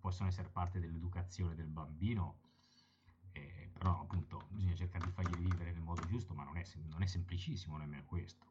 [0.00, 2.40] possono essere parte dell'educazione del bambino,
[3.32, 7.02] eh, però appunto bisogna cercare di fargli vivere nel modo giusto, ma non è, non
[7.02, 8.46] è semplicissimo nemmeno questo.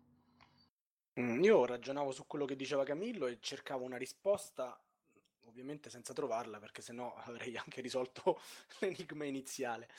[1.19, 4.79] Mm, Io ragionavo su quello che diceva Camillo e cercavo una risposta,
[5.45, 8.39] ovviamente senza trovarla, perché sennò avrei anche risolto
[8.79, 9.89] l'enigma iniziale.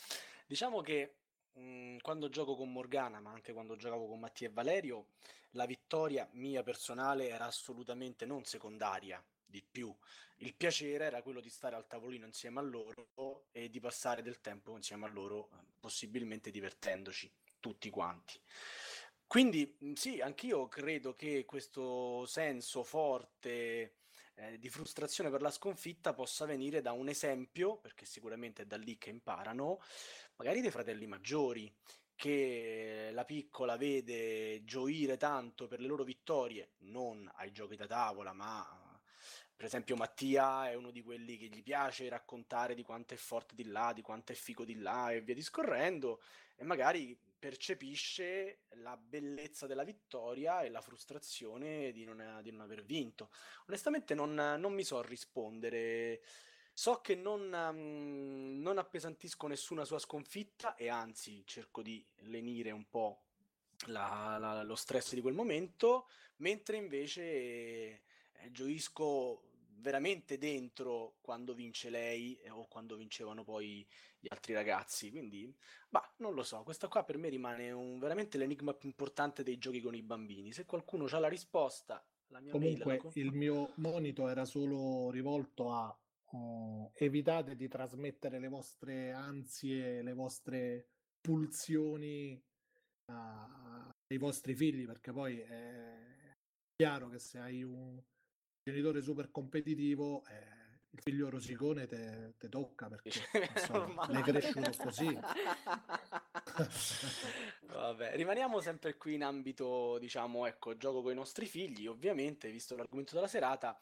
[0.46, 1.16] Diciamo che
[1.59, 5.09] mm, quando gioco con Morgana, ma anche quando giocavo con Mattia e Valerio,
[5.54, 9.94] la vittoria mia personale era assolutamente non secondaria, di più.
[10.37, 14.40] Il piacere era quello di stare al tavolino insieme a loro e di passare del
[14.40, 18.40] tempo insieme a loro, possibilmente divertendoci tutti quanti.
[19.30, 23.94] Quindi mh, sì, anch'io credo che questo senso forte
[24.34, 28.76] eh, di frustrazione per la sconfitta possa venire da un esempio, perché sicuramente è da
[28.76, 29.78] lì che imparano,
[30.34, 31.72] magari dei fratelli maggiori,
[32.16, 38.32] che la piccola vede gioire tanto per le loro vittorie, non ai giochi da tavola,
[38.32, 39.00] ma
[39.54, 43.54] per esempio Mattia è uno di quelli che gli piace raccontare di quanto è forte
[43.54, 46.20] di là, di quanto è figo di là e via discorrendo,
[46.56, 52.85] e magari percepisce la bellezza della vittoria e la frustrazione di non, di non aver
[52.85, 53.31] vinto.
[53.66, 56.22] Onestamente non, non mi so rispondere.
[56.72, 62.88] So che non, mm, non appesantisco nessuna sua sconfitta e anzi cerco di lenire un
[62.88, 63.22] po'
[63.87, 69.49] la- la- lo stress di quel momento, mentre invece eh, gioisco
[69.80, 73.86] veramente dentro quando vince lei eh, o quando vincevano poi
[74.18, 75.10] gli altri ragazzi.
[75.10, 75.54] Quindi,
[75.88, 79.58] bah, non lo so, questa qua per me rimane un- veramente l'enigma più importante dei
[79.58, 80.52] giochi con i bambini.
[80.52, 84.44] Se qualcuno ha la risposta, la mia mail la Comunque con- il mio monito era
[84.44, 85.98] solo rivolto a
[86.32, 90.88] oh, evitate di trasmettere le vostre ansie, le vostre
[91.20, 92.40] pulsioni
[93.06, 96.36] ai vostri figli, perché poi è
[96.76, 98.00] chiaro che se hai un
[98.62, 104.70] genitore super competitivo, eh, il figlio rosicone te, te tocca perché È insomma, l'hai cresciuto
[104.76, 105.16] così.
[107.66, 112.76] Vabbè, rimaniamo sempre qui in ambito, diciamo, ecco, gioco con i nostri figli, ovviamente, visto
[112.76, 113.78] l'argomento della serata.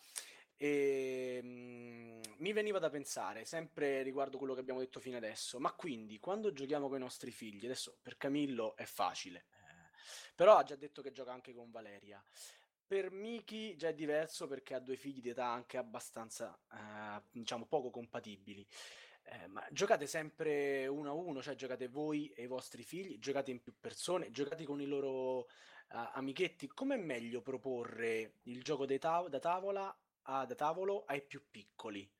[0.57, 5.73] E, mm, mi veniva da pensare, sempre riguardo quello che abbiamo detto fino adesso, ma
[5.73, 10.65] quindi quando giochiamo con i nostri figli, adesso per Camillo è facile, eh, però ha
[10.65, 12.23] già detto che gioca anche con Valeria.
[12.89, 17.67] Per Miki già è diverso perché ha due figli di età anche abbastanza, eh, diciamo,
[17.67, 18.67] poco compatibili.
[19.25, 23.51] Eh, ma giocate sempre uno a uno, cioè giocate voi e i vostri figli, giocate
[23.51, 26.67] in più persone, giocate con i loro eh, amichetti.
[26.69, 32.11] Com'è meglio proporre il gioco tav- da tavola a, da tavolo ai più piccoli?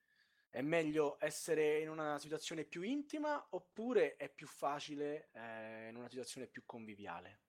[0.51, 6.11] È meglio essere in una situazione più intima oppure è più facile eh, in una
[6.11, 7.41] situazione più conviviale?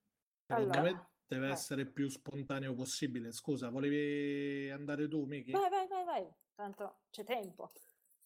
[0.48, 1.52] Allora, deve vai.
[1.52, 3.32] essere il più spontaneo possibile.
[3.32, 5.52] Scusa, volevi andare tu, Miki?
[5.52, 7.70] Vai, vai, vai, vai, tanto c'è tempo.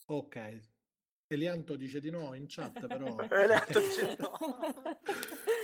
[0.05, 0.71] Ok.
[1.27, 4.37] Elianto dice di no in chat, però Elianto dice no.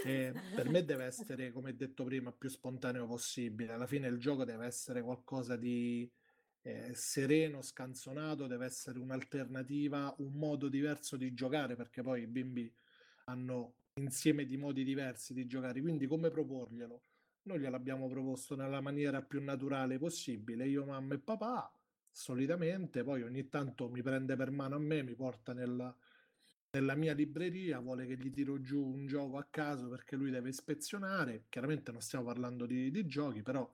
[0.04, 3.71] eh, per me deve essere, come detto prima, più spontaneo possibile.
[3.71, 6.12] Alla fine il gioco deve essere qualcosa di
[6.63, 12.69] eh, sereno, scanzonato, deve essere un'alternativa, un modo diverso di giocare, perché poi i bimbi
[13.25, 15.80] hanno insieme di modi diversi di giocare.
[15.80, 17.02] Quindi come proporglielo?
[17.50, 21.74] Noi gliel'abbiamo proposto nella maniera più naturale possibile, io, mamma e papà,
[22.12, 25.92] solitamente, poi ogni tanto mi prende per mano a me, mi porta nella,
[26.70, 30.50] nella mia libreria, vuole che gli tiro giù un gioco a caso perché lui deve
[30.50, 31.46] ispezionare.
[31.50, 33.68] Chiaramente non stiamo parlando di, di giochi, però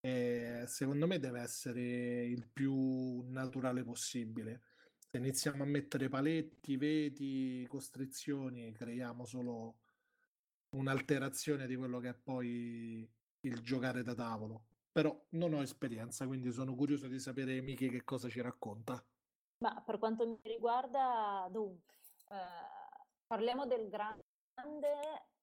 [0.00, 4.62] eh, secondo me deve essere il più naturale possibile.
[4.96, 9.81] Se iniziamo a mettere paletti, veti, costrizioni, creiamo solo
[10.72, 14.66] un'alterazione di quello che è poi il giocare da tavolo.
[14.92, 19.02] Però non ho esperienza, quindi sono curioso di sapere Miki che cosa ci racconta.
[19.58, 21.94] Ma per quanto mi riguarda, dunque,
[22.30, 24.24] eh, parliamo del grande.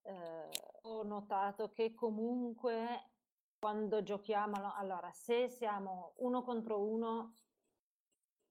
[0.03, 0.49] eh,
[0.83, 3.11] ho notato che comunque
[3.59, 7.33] quando giochiamo, allora, se siamo uno contro uno,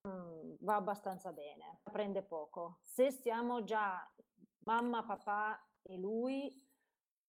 [0.09, 2.79] mm, va abbastanza bene, prende poco.
[2.83, 4.11] Se siamo già
[4.64, 6.55] mamma, papà e lui,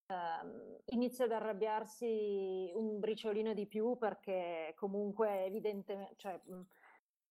[0.09, 6.61] ehm, inizia ad arrabbiarsi un briciolino di più perché comunque evidentemente, cioè, mm,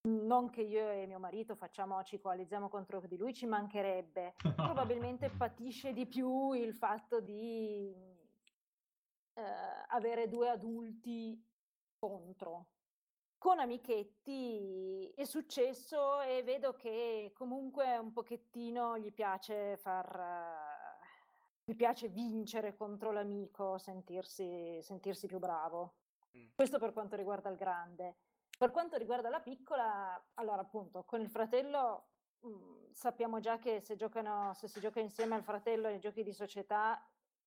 [0.01, 4.35] non che io e mio marito facciamo, ci coalizziamo contro di lui, ci mancherebbe.
[4.55, 7.93] Probabilmente patisce di più il fatto di
[9.33, 9.43] eh,
[9.89, 11.45] avere due adulti
[11.97, 12.67] contro.
[13.37, 20.68] Con amichetti è successo e vedo che comunque un pochettino gli piace far...
[21.69, 25.93] gli piace vincere contro l'amico, sentirsi, sentirsi più bravo.
[26.35, 26.47] Mm.
[26.55, 28.15] Questo per quanto riguarda il grande.
[28.57, 32.07] Per quanto riguarda la piccola, allora appunto, con il fratello
[32.43, 36.33] mm, sappiamo già che se, giocano, se si gioca insieme al fratello nei giochi di
[36.33, 36.99] società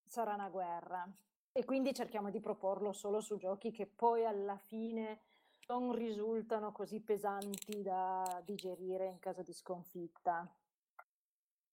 [0.04, 1.04] sarà una guerra.
[1.50, 5.22] E quindi cerchiamo di proporlo solo su giochi che poi alla fine
[5.66, 10.48] non risultano così pesanti da digerire in caso di sconfitta.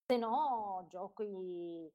[0.08, 1.92] Se no, giochi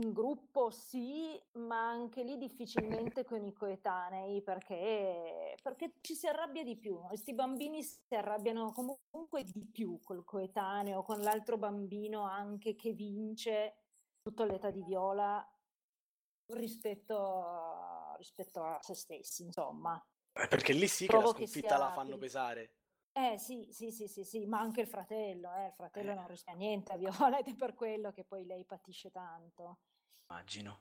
[0.00, 6.64] in gruppo sì, ma anche lì difficilmente con i coetanei perché, perché ci si arrabbia
[6.64, 6.98] di più.
[7.06, 13.74] Questi bambini si arrabbiano comunque di più col coetaneo, con l'altro bambino anche che vince
[14.22, 15.46] tutto all'età di viola
[16.52, 20.02] rispetto a, rispetto a se stessi, insomma.
[20.32, 22.70] Eh, Perché lì sì che Trovo la che sconfitta la sia fanno pesare.
[23.12, 26.52] Eh sì, sì, sì, sì, sì, ma anche il fratello, eh, il fratello non rischia
[26.54, 29.78] niente a Viola ed è per quello che poi lei patisce tanto.
[30.30, 30.78] Immagino.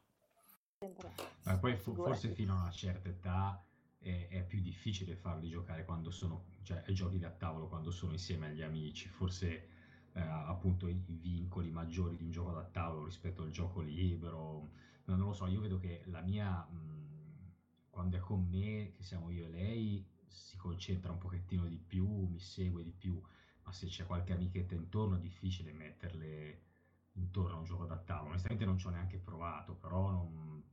[1.44, 2.20] Ma poi Figurati.
[2.20, 3.66] forse fino a una certa età
[3.98, 8.48] è, è più difficile farli giocare quando sono, cioè giochi da tavolo quando sono insieme
[8.48, 9.08] agli amici.
[9.10, 9.68] Forse
[10.14, 14.70] eh, appunto i, vincoli maggiori di un gioco da tavolo rispetto al gioco libero.
[15.06, 17.54] No, non lo so, io vedo che la mia, mh,
[17.90, 22.06] quando è con me, che siamo io e lei, si concentra un pochettino di più,
[22.28, 23.20] mi segue di più,
[23.64, 26.68] ma se c'è qualche amichetta intorno è difficile metterle
[27.14, 28.30] intorno a un gioco da tavolo.
[28.30, 30.64] Onestamente non ci ho neanche provato, però non,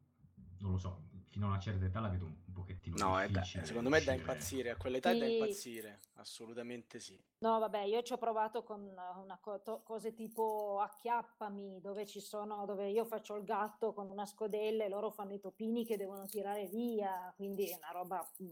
[0.58, 3.28] non lo so, fino a una certa età la vedo un, un pochettino No, è
[3.28, 3.64] da- difficile.
[3.66, 5.32] secondo me è da impazzire, a quell'età è da Sì.
[5.32, 7.20] impazzire, assolutamente sì.
[7.38, 12.20] No, vabbè, io ci ho provato con una co- to- cose tipo acchiappami, dove ci
[12.20, 15.98] sono, dove io faccio il gatto con una scodella e loro fanno i topini che
[15.98, 18.48] devono tirare via, quindi è una roba mm,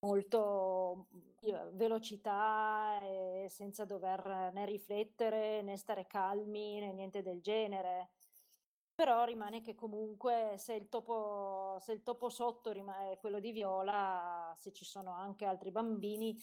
[0.00, 8.10] molto mm, velocità e senza dover né riflettere né stare calmi né niente del genere.
[8.94, 14.54] Però rimane che comunque se il topo, se il topo sotto rimane quello di Viola,
[14.56, 16.34] se ci sono anche altri bambini,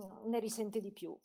[0.00, 1.16] mm, ne risente di più.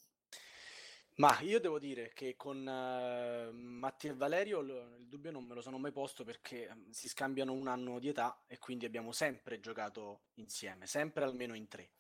[1.15, 5.53] Ma io devo dire che con eh, Matti e Valerio lo- il dubbio non me
[5.53, 9.11] lo sono mai posto perché ehm, si scambiano un anno di età e quindi abbiamo
[9.11, 11.91] sempre giocato insieme, sempre almeno in tre.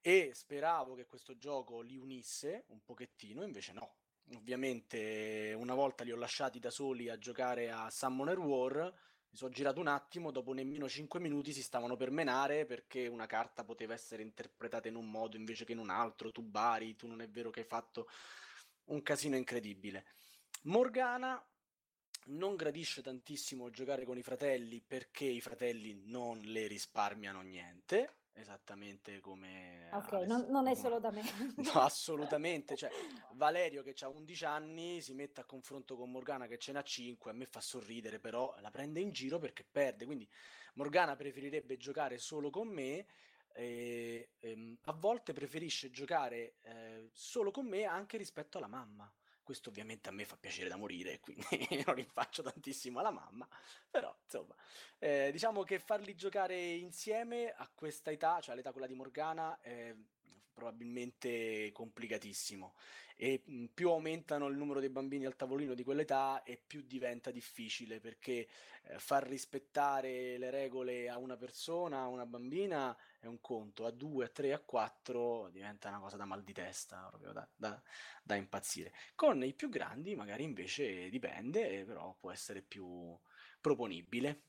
[0.00, 3.94] E speravo che questo gioco li unisse un pochettino, invece no.
[4.34, 8.92] Ovviamente una volta li ho lasciati da soli a giocare a Summoner War,
[9.32, 13.24] mi sono girato un attimo, dopo nemmeno 5 minuti si stavano per menare perché una
[13.24, 17.06] carta poteva essere interpretata in un modo invece che in un altro, tu bari, tu
[17.06, 18.10] non è vero che hai fatto
[18.86, 20.04] un casino incredibile.
[20.64, 21.42] Morgana
[22.26, 29.20] non gradisce tantissimo giocare con i fratelli perché i fratelli non le risparmiano niente esattamente
[29.20, 29.88] come...
[29.92, 31.22] Ok, non, non, è solo da me.
[31.56, 32.76] no, assolutamente.
[32.76, 32.90] Cioè,
[33.32, 37.30] Valerio che ha 11 anni si mette a confronto con Morgana che ce n'ha 5,
[37.30, 40.04] a me fa sorridere, però la prende in giro perché perde.
[40.04, 40.28] Quindi
[40.74, 43.06] Morgana preferirebbe giocare solo con me.
[43.54, 49.12] E, ehm, a volte preferisce giocare eh, solo con me anche rispetto alla mamma.
[49.42, 51.44] Questo ovviamente a me fa piacere da morire, quindi
[51.84, 53.46] non rinfaccio tantissimo alla mamma,
[53.90, 54.54] però insomma,
[54.98, 59.94] eh, diciamo che farli giocare insieme a questa età, cioè all'età quella di Morgana, è
[60.52, 62.74] probabilmente complicatissimo
[63.16, 67.30] e mh, più aumentano il numero dei bambini al tavolino di quell'età e più diventa
[67.30, 68.48] difficile perché
[68.82, 73.90] eh, far rispettare le regole a una persona, a una bambina è un conto, a
[73.90, 77.80] due, a tre, a quattro diventa una cosa da mal di testa, proprio da, da,
[78.22, 78.92] da impazzire.
[79.14, 83.16] Con i più grandi magari invece dipende, però può essere più
[83.60, 84.42] proponibile.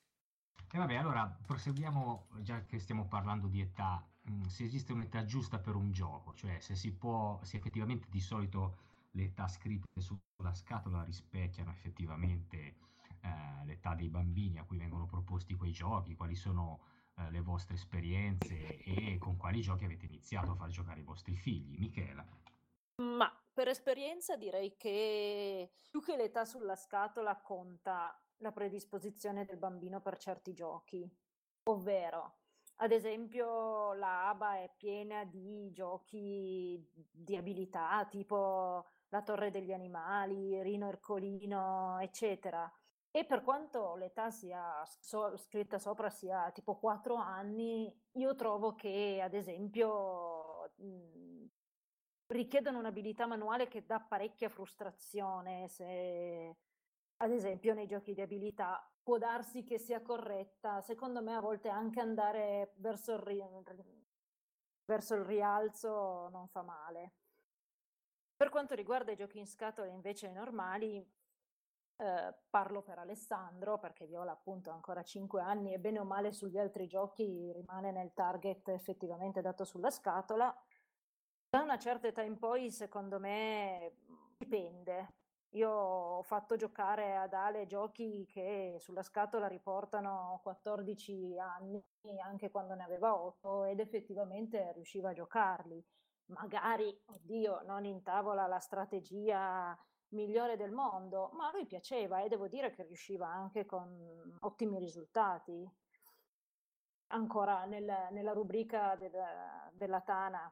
[0.71, 5.59] E vabbè, allora proseguiamo, già che stiamo parlando di età, mh, se esiste un'età giusta
[5.59, 8.77] per un gioco, cioè se si può, se effettivamente di solito
[9.11, 12.75] le età scritte sulla scatola rispecchiano effettivamente
[13.21, 16.79] eh, l'età dei bambini a cui vengono proposti quei giochi, quali sono
[17.15, 21.35] eh, le vostre esperienze e con quali giochi avete iniziato a far giocare i vostri
[21.35, 21.77] figli.
[21.77, 22.25] Michela.
[22.97, 30.01] Ma per esperienza direi che più che l'età sulla scatola conta la predisposizione del bambino
[30.01, 31.09] per certi giochi,
[31.63, 32.37] ovvero
[32.77, 40.61] ad esempio la ABA è piena di giochi di abilità tipo la torre degli animali,
[40.63, 42.71] Rino Ercolino, eccetera.
[43.11, 49.21] E per quanto l'età sia so- scritta sopra sia tipo 4 anni, io trovo che
[49.23, 51.45] ad esempio mh,
[52.27, 56.55] richiedono un'abilità manuale che dà parecchia frustrazione se
[57.23, 61.69] ad esempio nei giochi di abilità può darsi che sia corretta, secondo me a volte
[61.69, 64.05] anche andare verso il, ri-
[64.85, 67.13] verso il rialzo non fa male.
[68.35, 70.97] Per quanto riguarda i giochi in scatola invece normali,
[71.95, 76.33] eh, parlo per Alessandro perché Viola appunto ha ancora 5 anni e bene o male
[76.33, 80.53] sugli altri giochi rimane nel target effettivamente dato sulla scatola.
[81.49, 83.95] Da una certa età in poi secondo me
[84.37, 85.22] dipende,
[85.53, 91.83] io ho fatto giocare ad Ale giochi che sulla scatola riportano 14 anni,
[92.23, 95.83] anche quando ne aveva 8, ed effettivamente riusciva a giocarli.
[96.27, 99.77] Magari, oddio, non in tavola la strategia
[100.09, 104.79] migliore del mondo, ma a lui piaceva e devo dire che riusciva anche con ottimi
[104.79, 105.69] risultati.
[107.07, 109.11] Ancora nel, nella rubrica del,
[109.73, 110.51] della Tana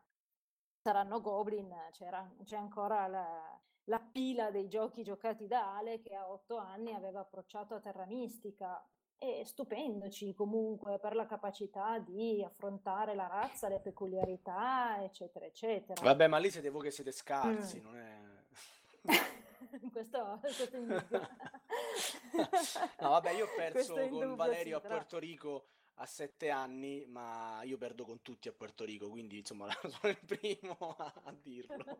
[0.84, 6.58] saranno Goblin, c'è ancora la, la pila dei giochi giocati da Ale che a otto
[6.58, 8.86] anni aveva approcciato a Terra Mistica
[9.18, 16.02] e stupendoci comunque per la capacità di affrontare la razza, le peculiarità, eccetera, eccetera.
[16.02, 17.84] Vabbè, ma lì siete voi che siete scarsi, mm.
[17.84, 18.20] non è...
[19.92, 20.80] questo, questo è
[23.00, 25.68] no, vabbè, io ho perso con Valerio a Puerto Rico
[26.02, 30.20] a sette anni, ma io perdo con tutti a Puerto Rico, quindi insomma sono il
[30.26, 31.78] primo a, a dirlo.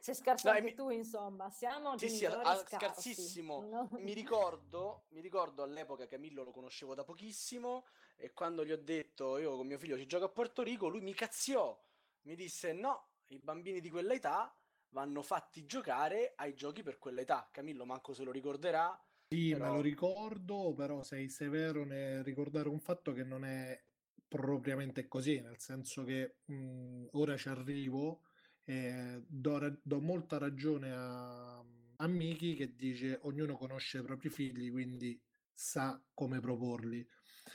[0.00, 0.76] Sei scarso Dai, anche mi...
[0.76, 3.62] tu, insomma, siamo sì, sì, a, scarsissimo.
[3.62, 3.88] No?
[3.92, 7.86] Mi, ricordo, mi ricordo all'epoca Camillo lo conoscevo da pochissimo
[8.16, 11.00] e quando gli ho detto io con mio figlio ci gioco a Puerto Rico, lui
[11.00, 11.74] mi cazziò,
[12.22, 14.54] mi disse no, i bambini di quella età
[14.90, 17.48] vanno fatti giocare ai giochi per quell'età.
[17.50, 19.64] Camillo manco se lo ricorderà sì, però...
[19.66, 23.80] me lo ricordo, però sei severo nel ricordare un fatto che non è
[24.26, 28.22] propriamente così, nel senso che mh, mhmm, ora ci arrivo
[28.64, 34.70] e do, do molta ragione a, a Miki che dice ognuno conosce i propri figli,
[34.70, 35.18] quindi
[35.52, 37.06] sa come proporli.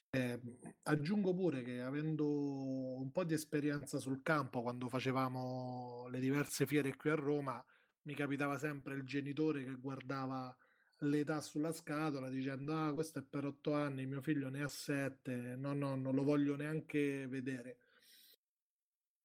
[0.09, 0.39] Eh,
[0.83, 2.27] aggiungo pure che avendo
[2.97, 7.63] un po' di esperienza sul campo quando facevamo le diverse fiere qui a Roma,
[8.03, 10.55] mi capitava sempre il genitore che guardava
[11.03, 15.55] l'età sulla scatola dicendo ah questo è per otto anni, mio figlio ne ha sette,
[15.55, 17.77] no no non lo voglio neanche vedere.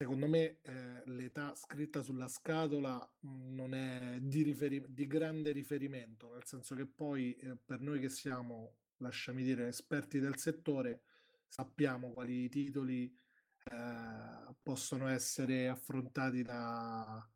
[0.01, 6.45] Secondo me eh, l'età scritta sulla scatola non è di, riferi- di, grande riferimento, nel
[6.45, 11.01] senso che poi eh, per noi che siamo, lasciami dire, esperti del settore,
[11.49, 13.13] sappiamo quali titoli
[13.65, 17.29] eh, possono essere affrontati da,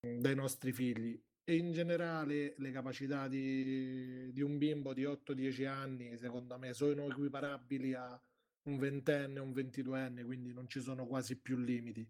[0.00, 6.16] dai nostri figli e in generale le capacità di, di un bimbo di 8-10 anni,
[6.16, 8.20] secondo me, sono equiparabili a
[8.64, 12.08] un ventenne un ventiduenne, quindi non ci sono quasi più limiti.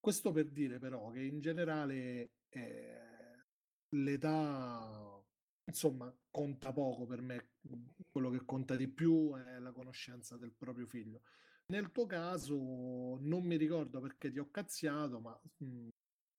[0.00, 3.44] Questo per dire però che in generale eh,
[3.90, 5.22] l'età,
[5.64, 7.50] insomma, conta poco per me.
[8.10, 11.20] quello che conta di più è la conoscenza del proprio figlio.
[11.66, 12.56] Nel tuo caso
[13.20, 15.88] non mi ricordo perché ti ho cazziato, ma mh,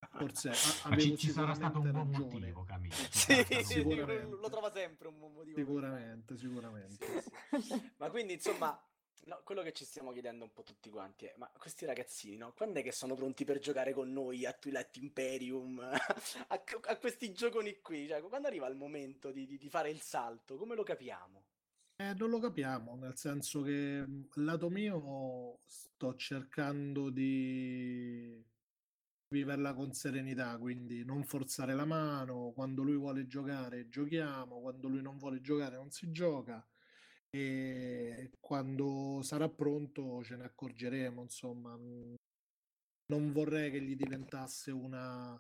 [0.10, 2.30] forse a- ci, ci sarà stato un buon ragione.
[2.30, 2.96] motivo, Camillo.
[3.10, 4.36] Sì, sicuramente.
[4.36, 5.58] lo trova sempre un buon motivo.
[5.58, 7.06] Sicuramente, sicuramente.
[7.06, 7.92] Sì, sì.
[7.98, 8.80] ma quindi, insomma,
[9.26, 12.54] no, quello che ci stiamo chiedendo un po' tutti quanti è, ma questi ragazzini, no,
[12.54, 15.80] quando è che sono pronti per giocare con noi a Twilight Imperium,
[16.48, 18.08] a, a questi gioconi qui?
[18.08, 21.44] Cioè, quando arriva il momento di, di, di fare il salto, come lo capiamo?
[22.02, 24.06] Eh, non lo capiamo, nel senso che
[24.36, 28.42] lato mio sto cercando di
[29.30, 35.02] viverla con serenità, quindi non forzare la mano, quando lui vuole giocare giochiamo, quando lui
[35.02, 36.66] non vuole giocare non si gioca
[37.32, 41.78] e quando sarà pronto ce ne accorgeremo, insomma.
[43.12, 45.36] Non vorrei che gli diventasse una,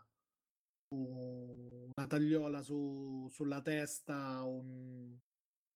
[0.89, 5.15] una tagliola su, sulla testa, un,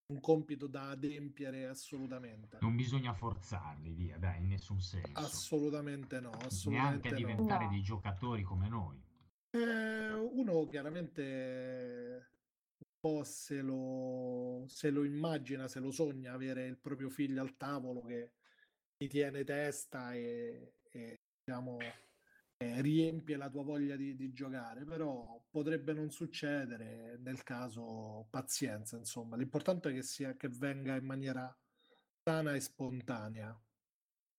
[0.08, 2.58] un compito da adempiere assolutamente.
[2.62, 5.12] Non bisogna forzarli via, dai, in nessun senso.
[5.14, 7.72] Assolutamente no, assolutamente Neanche diventare no.
[7.72, 9.02] dei giocatori come noi.
[9.52, 12.32] Eh, uno chiaramente
[12.78, 17.56] un po' se lo, se lo immagina, se lo sogna avere il proprio figlio al
[17.56, 18.34] tavolo che
[18.98, 21.78] ti tiene testa e, e diciamo
[22.82, 29.36] riempie la tua voglia di, di, giocare, però potrebbe non succedere, nel caso pazienza, insomma.
[29.36, 31.56] L'importante è che, sia, che venga in maniera
[32.24, 33.60] sana e spontanea.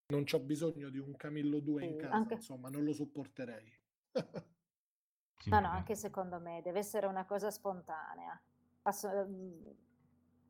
[0.07, 2.35] Non ho bisogno di un Camillo 2 sì, in casa, anche...
[2.35, 3.81] insomma, non lo sopporterei.
[5.47, 8.41] no, no, anche secondo me deve essere una cosa spontanea.
[8.83, 9.27] Ass-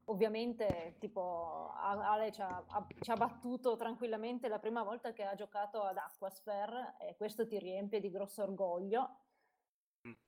[0.06, 2.64] ovviamente tipo Ale ci ha,
[3.00, 7.58] ci ha, battuto tranquillamente la prima volta che ha giocato ad Aquasphere e questo ti
[7.58, 9.18] riempie di grosso orgoglio,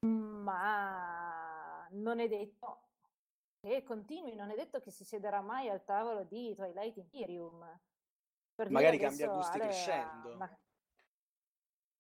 [0.01, 2.83] ma non è detto
[3.61, 7.81] che continui, non è detto che si siederà mai al tavolo di Twilight Imperium.
[8.55, 10.37] Per Magari cambia gusti Ale crescendo.
[10.39, 10.59] Ha...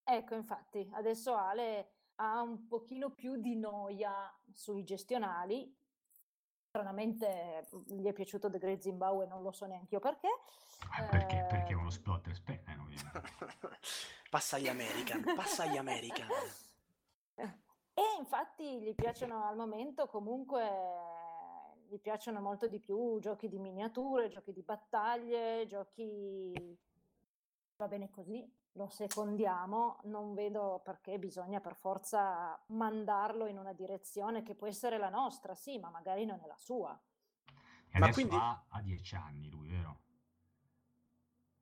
[0.05, 5.75] Ecco, infatti, adesso Ale ha un pochino più di noia sui gestionali,
[6.77, 10.29] stranamente mhmm, gli è piaciuto The Great Zimbabwe, non lo so neanche io perché.
[10.29, 11.45] Eh, perché, eh...
[11.45, 12.87] perché è uno splotter spellen,
[14.31, 16.29] passa agli American, passa agli American.
[17.99, 20.71] E infatti gli piacciono al momento comunque,
[21.89, 26.79] gli piacciono molto di più giochi di miniature, giochi di battaglie, giochi...
[27.77, 28.47] Va bene così,
[28.77, 34.99] lo secondiamo, non vedo perché bisogna per forza mandarlo in una direzione che può essere
[34.99, 36.99] la nostra, sì, ma magari non è la sua.
[37.89, 40.01] E ma quindi ha, ha dieci anni lui, vero?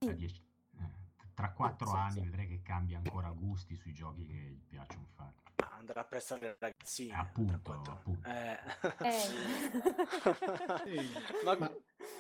[0.01, 0.15] Sì.
[0.15, 0.45] Dieci,
[0.81, 0.93] eh,
[1.35, 2.21] tra quattro sì, anni sì.
[2.21, 5.43] vedrei che cambia ancora gusti sui giochi che gli piacciono fare.
[5.71, 7.11] Andrà a prestare ragazzini.
[7.11, 8.29] Eh, appunto, appunto.
[8.29, 8.59] Eh.
[10.85, 11.11] Eh.
[11.45, 11.57] ma...
[11.57, 11.71] ma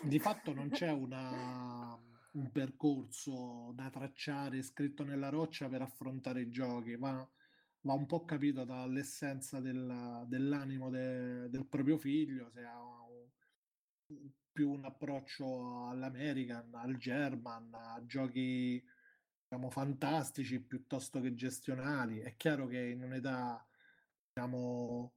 [0.02, 1.83] di fatto non c'è una
[2.34, 7.28] un percorso da tracciare scritto nella roccia per affrontare i giochi, ma
[7.82, 14.70] va un po' capito dall'essenza del, dell'animo de, del proprio figlio, se ha un, più
[14.70, 18.82] un approccio all'American, al German, a giochi
[19.42, 22.20] diciamo, fantastici piuttosto che gestionali.
[22.20, 23.64] È chiaro che in un'età
[24.32, 25.12] diciamo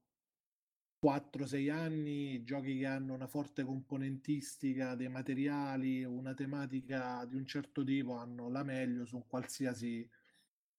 [1.00, 7.84] 4-6 anni, giochi che hanno una forte componentistica dei materiali, una tematica di un certo
[7.84, 10.10] tipo, hanno la meglio su qualsiasi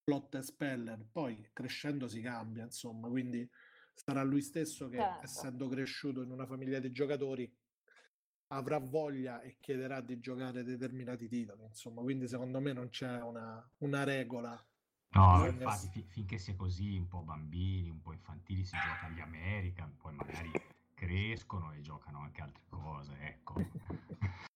[0.03, 1.07] plot e speller.
[1.13, 3.49] Poi crescendo si cambia, insomma, quindi
[3.95, 5.25] sarà lui stesso che, certo.
[5.25, 7.51] essendo cresciuto in una famiglia di giocatori,
[8.49, 13.71] avrà voglia e chiederà di giocare determinati titoli, insomma, quindi secondo me non c'è una,
[13.79, 14.68] una regola
[15.11, 19.07] No, infatti, fi- finché si è così, un po' bambini, un po' infantili, si gioca
[19.07, 20.51] agli American, poi magari
[20.95, 23.55] crescono e giocano anche altre cose, ecco.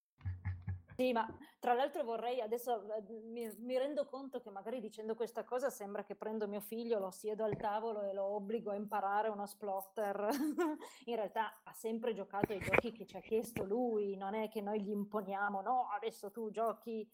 [1.03, 1.27] Sì, ma
[1.59, 2.85] tra l'altro vorrei adesso
[3.25, 7.11] mi, mi, rendo conto che magari dicendo questa cosa sembra che prendo mio figlio, lo
[7.11, 10.29] siedo al tavolo e lo obbligo a imparare uno splotter.
[11.07, 14.61] In realtà ha sempre giocato ai giochi che ci ha chiesto lui, non è che
[14.61, 17.05] noi gli imponiamo, no, adesso tu giochi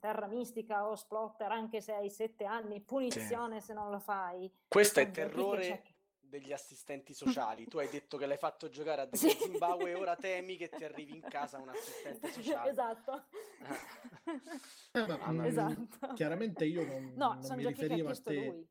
[0.00, 3.66] Terra Mistica o splotter anche se hai sette anni, punizione sì.
[3.66, 4.52] se non lo fai.
[4.66, 5.95] Questo è terrore
[6.28, 7.66] degli assistenti sociali.
[7.66, 9.30] Tu hai detto che l'hai fatto giocare a The sì.
[9.30, 12.70] Zimbabwe e ora temi che ti arrivi in casa un assistente sociale.
[12.70, 13.24] Esatto.
[14.92, 16.12] Eh, ma, mm, esatto.
[16.14, 18.34] Chiaramente io non, no, non mi riferivo a te.
[18.34, 18.68] Lui.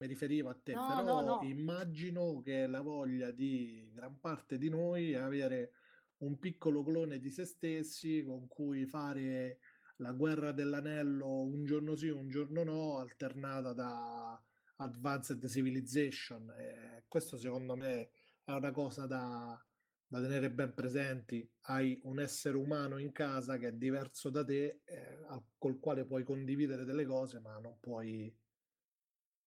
[0.00, 4.70] Mi riferivo a te, no, però no, immagino che la voglia di gran parte di
[4.70, 5.72] noi è avere
[6.20, 9.58] un piccolo clone di se stessi con cui fare
[9.96, 14.42] la guerra dell'anello un giorno sì, un giorno no, alternata da
[14.80, 16.50] Advanced Civilization.
[16.58, 18.10] E questo secondo me
[18.44, 19.58] è una cosa da,
[20.06, 24.80] da tenere ben presenti, hai un essere umano in casa che è diverso da te,
[24.84, 25.18] eh,
[25.58, 28.34] col quale puoi condividere delle cose, ma non puoi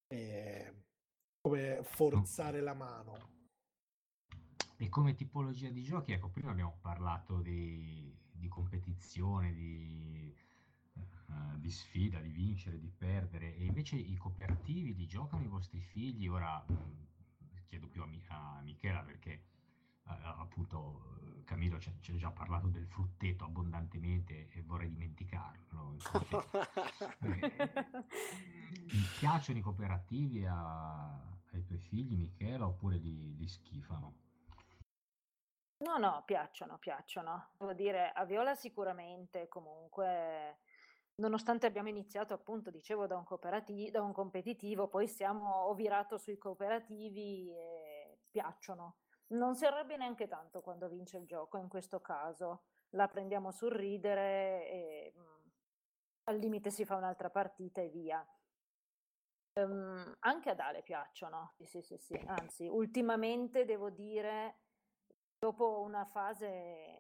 [0.08, 0.74] eh,
[1.42, 3.32] come forzare la mano.
[4.78, 10.23] E come tipologia di giochi, ecco, prima abbiamo parlato di, di competizione, di,
[11.34, 15.80] uh, di, sfida, di vincere, di perdere, e invece i cooperativi li giocano i vostri
[15.80, 16.28] figli?
[16.28, 19.52] Ora mh, mm, chiedo più a, a Michela perché
[20.06, 25.96] appunto Camillo ci ha già parlato del frutteto abbondantemente e vorrei dimenticarlo.
[27.22, 27.52] eh,
[28.88, 31.04] ti piacciono i cooperativi a,
[31.52, 34.22] ai tuoi figli, Michela, oppure li, li schifano?
[35.78, 37.50] No, no, piacciono, piacciono.
[37.58, 40.60] Devo dire, a Viola sicuramente, comunque,
[41.16, 46.18] nonostante abbiamo iniziato appunto, dicevo, da un, cooperativo, da un competitivo, poi siamo ho virato
[46.18, 48.98] sui cooperativi e piacciono.
[49.28, 53.72] Non si arrabbia neanche tanto quando vince il gioco in questo caso, la prendiamo sul
[53.72, 55.50] ridere e mh, mm,
[56.26, 58.26] al limite si fa un'altra partita e via.
[59.56, 64.62] Um, anche ad Ale piacciono, sì, sì, sì, sì, anzi, ultimamente devo dire,
[65.38, 66.93] dopo una fase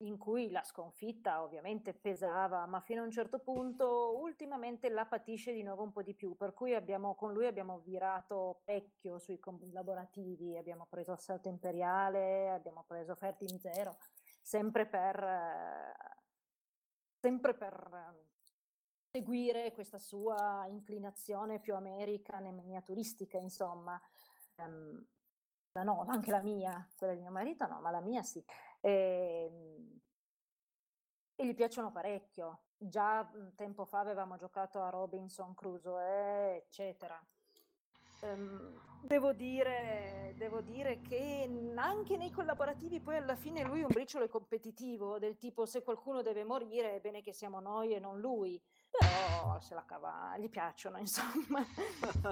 [0.00, 5.52] in cui la sconfitta ovviamente pesava, ma fino a un certo punto ultimamente la patisce
[5.52, 9.38] di nuovo un po' di più, per cui abbiamo, con lui abbiamo virato parecchio sui
[9.38, 13.96] collaborativi, abbiamo preso Assalto Imperiale, abbiamo preso Fertin Zero,
[14.42, 15.94] sempre per,
[17.18, 18.24] sempre per
[19.10, 23.98] seguire questa sua inclinazione più american e miniaturistica, insomma.
[24.56, 25.06] Um,
[25.82, 28.44] no, anche la mia, quella di mio marito no, ma la mia sì.
[28.80, 30.00] E, ehm,
[31.36, 32.60] e gli piacciono parecchio.
[32.78, 37.20] Già tempo fa avevamo giocato a Robinson Crusoe, eccetera.
[38.20, 43.92] Um, devo, dire, devo dire che anche nei collaborativi poi alla fine lui è un
[43.92, 47.98] briciolo è competitivo, del tipo se qualcuno deve morire è bene che siamo noi e
[47.98, 48.60] non lui
[48.98, 51.64] però se la cava, gli piacciono insomma.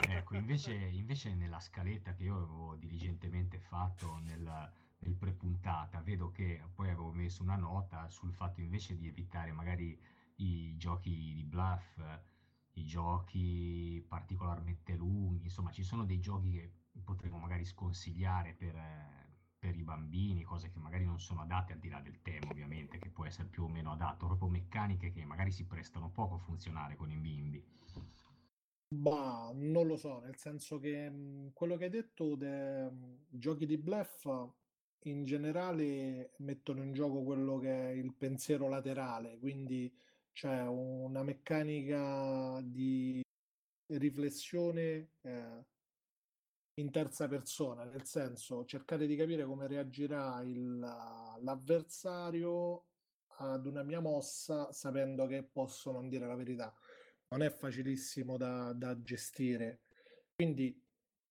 [0.00, 4.72] ecco, invece, invece nella scaletta che io avevo diligentemente fatto nel,
[5.04, 9.98] nel prepuntata, vedo che poi avevo messo una nota sul fatto invece di evitare magari
[10.36, 12.00] i giochi di bluff,
[12.72, 16.72] i giochi particolarmente lunghi, insomma ci sono dei giochi che
[17.04, 18.74] potremmo magari sconsigliare per,
[19.58, 22.98] per i bambini, cose che magari non sono adatte al di là del tema ovviamente,
[22.98, 26.38] che può essere più o meno adatto, proprio meccaniche che magari si prestano poco a
[26.38, 27.62] funzionare con i bimbi.
[28.96, 32.88] Ma non lo so, nel senso che mh, quello che hai detto dei
[33.28, 34.24] giochi di bluff
[35.06, 39.92] in generale mettono in gioco quello che è il pensiero laterale, quindi
[40.32, 43.22] c'è una meccanica di
[43.86, 45.64] riflessione eh,
[46.74, 52.86] in terza persona, nel senso cercare di capire come reagirà il, l'avversario
[53.38, 56.74] ad una mia mossa sapendo che posso non dire la verità.
[57.28, 59.82] Non è facilissimo da, da gestire.
[60.34, 60.80] Quindi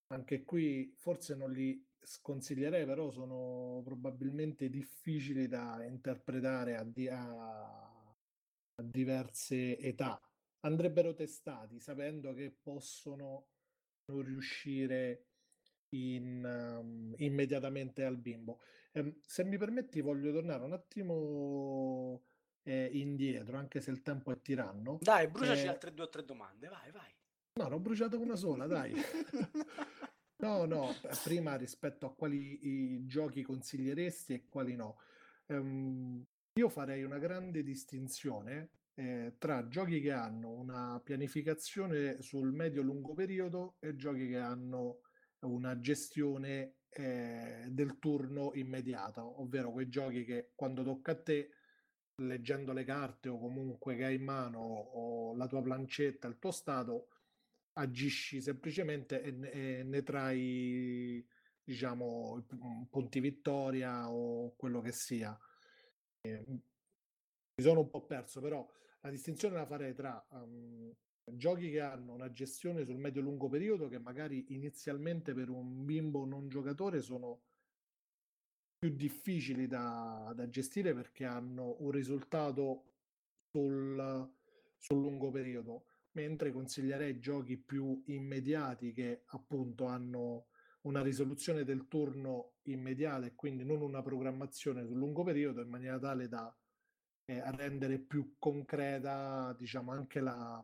[0.08, 7.18] anche qui forse non li sconsiglierei, però sono probabilmente difficili da interpretare a, di, a,
[7.20, 10.20] a diverse età.
[10.62, 13.48] Andrebbero testati sapendo che possono
[14.06, 15.28] non riuscire
[15.90, 18.62] in, um, immediatamente al bimbo.
[18.94, 22.24] Um, se mi permetti, voglio tornare un attimo
[22.64, 25.00] eh, indietro, anche se il tempo è tiranno.
[25.02, 27.12] Dai, bruciaci eh, altre due o tre domande, vai, vai.
[27.56, 28.94] No, ne ho bruciato una sola, dai.
[30.38, 34.98] no, no, prima rispetto a quali giochi consiglieresti e quali no.
[35.48, 36.24] Um,
[36.54, 43.78] io farei una grande distinzione eh, tra giochi che hanno una pianificazione sul medio-lungo periodo
[43.80, 45.00] e giochi che hanno
[45.40, 51.50] una gestione eh, del turno immediata, ovvero quei giochi che quando tocca a te,
[52.22, 56.52] leggendo le carte o comunque che hai in mano o la tua plancetta, il tuo
[56.52, 57.08] stato,
[57.74, 61.26] agisci semplicemente e e ne trai
[61.64, 62.46] diciamo
[62.90, 65.38] punti vittoria o quello che sia.
[66.22, 68.68] Eh, mi sono un po' perso, però
[69.02, 70.92] la distinzione la farei tra um,
[71.24, 76.50] giochi che hanno una gestione sul medio-lungo periodo che magari inizialmente per un bimbo non
[76.50, 77.42] giocatore sono
[78.78, 82.84] più difficili da, da gestire perché hanno un risultato
[83.50, 84.30] sul,
[84.78, 90.48] sul lungo periodo, mentre consiglierei giochi più immediati che appunto hanno
[90.82, 96.00] una risoluzione del turno immediata e quindi non una programmazione sul lungo periodo in maniera
[96.00, 96.54] tale da
[97.26, 100.64] eh, rendere più concreta diciamo anche la,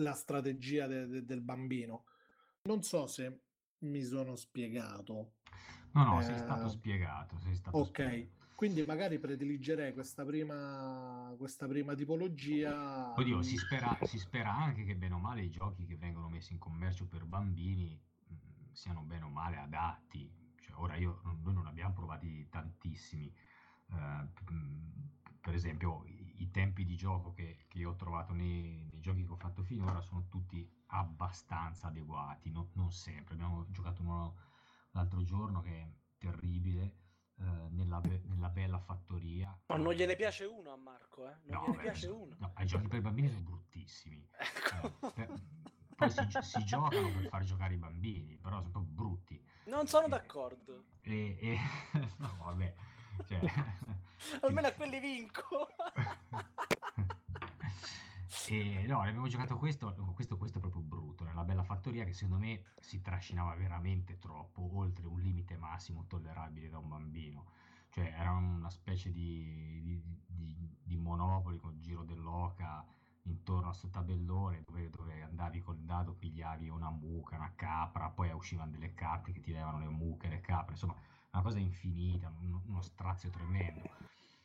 [0.00, 2.04] la strategia de- de- del bambino.
[2.62, 3.40] Non so se
[3.80, 5.34] mi sono spiegato.
[5.94, 8.28] No, no, sei stato Eh, spiegato, sei stato Ok, spiegato.
[8.60, 13.14] Quindi magari prediligerei questa prima, questa prima tipologia.
[13.16, 16.28] Oddio, si mm, spera, si spera anche che bene o male i giochi che vengono
[16.28, 17.98] messi in commercio per bambini
[18.28, 20.30] mh, siano bene o male adatti.
[20.60, 23.32] Cioè, ora io, noi non abbiamo provati tantissimi.
[23.86, 24.28] Mh,
[25.40, 29.32] per esempio, i, i tempi di gioco che, che ho trovato nei, nei giochi che
[29.32, 33.32] ho fatto finora sono tutti abbastanza adeguati, no- non sempre.
[33.36, 34.36] Abbiamo giocato uno
[34.90, 35.88] l'altro giorno che è
[36.18, 37.09] terribile,
[37.44, 39.56] nella, be- nella bella fattoria.
[39.66, 41.36] Ma non gliene piace uno a Marco, eh?
[41.44, 42.36] Non No, gliene beh, piace so- uno.
[42.38, 44.28] no, i giochi per bambini sono bruttissimi.
[44.38, 45.12] Ecco.
[45.14, 45.28] Eh,
[45.96, 49.42] poi si, si giocano per far giocare i bambini, però sono proprio brutti.
[49.64, 50.84] Non sono Eh, d'accordo.
[51.02, 51.58] E, e-
[52.18, 52.74] no, vabbè,
[53.26, 53.40] cioè,
[54.42, 55.68] Almeno a quelli vinco.
[58.52, 62.44] E no, abbiamo giocato questo, questo, questo è proprio brutto, nella bella fattoria che secondo
[62.44, 67.46] me si trascinava veramente troppo, oltre un limite massimo tollerabile da un bambino.
[67.90, 72.84] Cioè era una specie di, di, di- di monopoli con il giro dell'oca
[73.24, 78.30] intorno a sto tabellone dove, dove andavi col dado, pigliavi una mucca, una capra, poi
[78.32, 80.94] uscivano delle carte che ti levano le mucche, le capre, insomma
[81.32, 83.90] una cosa infinita, uno, uno strazio tremendo.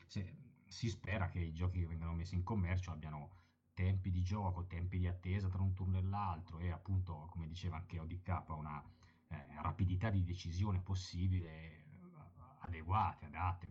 [0.06, 3.30] Se- si spera che i giochi che vengono messi in commercio abbiano
[3.76, 7.76] tempi di gioco, tempi di attesa tra un turno e l'altro e appunto, come diceva
[7.78, 8.82] anche ODK, una
[9.28, 11.86] eh, rapidità di decisione possibile eh,
[12.62, 13.68] adeguate, adatte.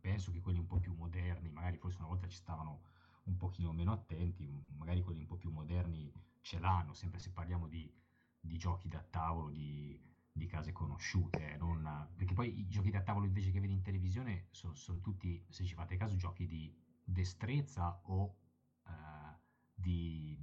[0.00, 2.82] Penso che quelli un po' più moderni, magari forse una volta ci stavano
[3.24, 7.66] un pochino meno attenti, magari quelli un po' più moderni ce l'hanno, sempre se parliamo
[7.66, 7.90] di,
[8.40, 9.98] di giochi da tavolo, di,
[10.30, 14.46] di case conosciute, non- perché poi i giochi da tavolo invece che vedi in televisione
[14.50, 16.72] sono, sono tutti, se ci fate caso, giochi di
[17.04, 18.36] destrezza o,
[19.76, 20.36] di,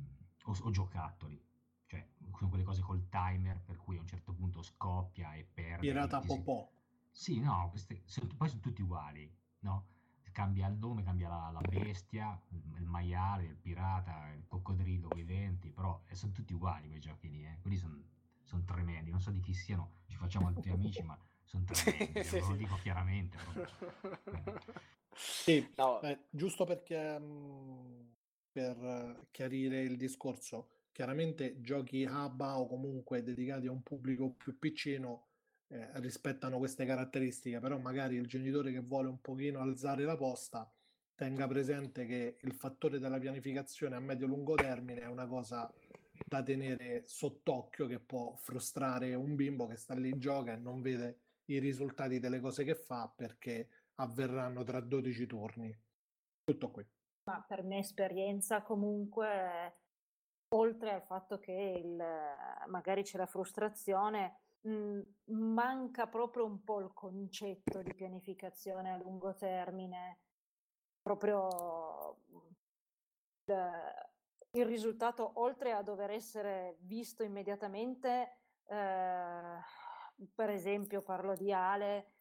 [0.45, 1.41] o, o giocattoli,
[1.87, 2.05] cioè
[2.35, 5.81] sono quelle cose col timer per cui a un certo punto scoppia e perde.
[5.81, 6.69] Pirata si- Popò.
[7.11, 9.87] Sì, no, queste, sono- poi sono tutti uguali, no?
[10.31, 15.19] Cambia il nome, cambia la, la bestia, il, il maiale, il pirata, il coccodrillo con
[15.19, 17.59] i denti, però eh, sono tutti uguali quei giochi lì, eh.
[17.61, 22.23] Quelli sono tremendi, non so di chi siano, ci facciamo altri amici, ma sono tremendi,
[22.23, 22.55] Sì, ve lo sì.
[22.55, 23.37] dico chiaramente.
[25.15, 28.01] Sì, No, eh, giusto perché mm,
[28.53, 34.57] per eh, chiarire il discorso, chiaramente giochi ABA o comunque dedicati a un pubblico più
[34.57, 35.27] piccino
[35.67, 40.71] eh, rispettano queste caratteristiche, però magari il genitore che vuole un pochino alzare la posta
[41.15, 45.71] tenga presente che il fattore della pianificazione a medio-lungo termine è una cosa
[46.25, 50.81] da tenere sott'occhio che può frustrare un bimbo che sta lì in gioca e non
[50.81, 55.77] vede i risultati delle cose che fa perché avverranno tra 12 turni.
[56.43, 56.85] Tutto qui.
[57.25, 59.73] Ma per mia esperienza comunque,
[60.49, 62.03] oltre al fatto che il,
[62.67, 64.99] magari c'è la frustrazione, mh,
[65.31, 70.19] manca proprio un po' il concetto di pianificazione a lungo termine,
[71.01, 72.17] proprio
[73.45, 73.55] il,
[74.51, 79.57] il risultato, oltre a dover essere visto immediatamente, eh,
[80.35, 82.11] per esempio parlo di Ale,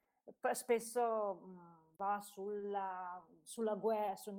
[0.53, 4.33] spesso mh, va sulla, sulla guerra, su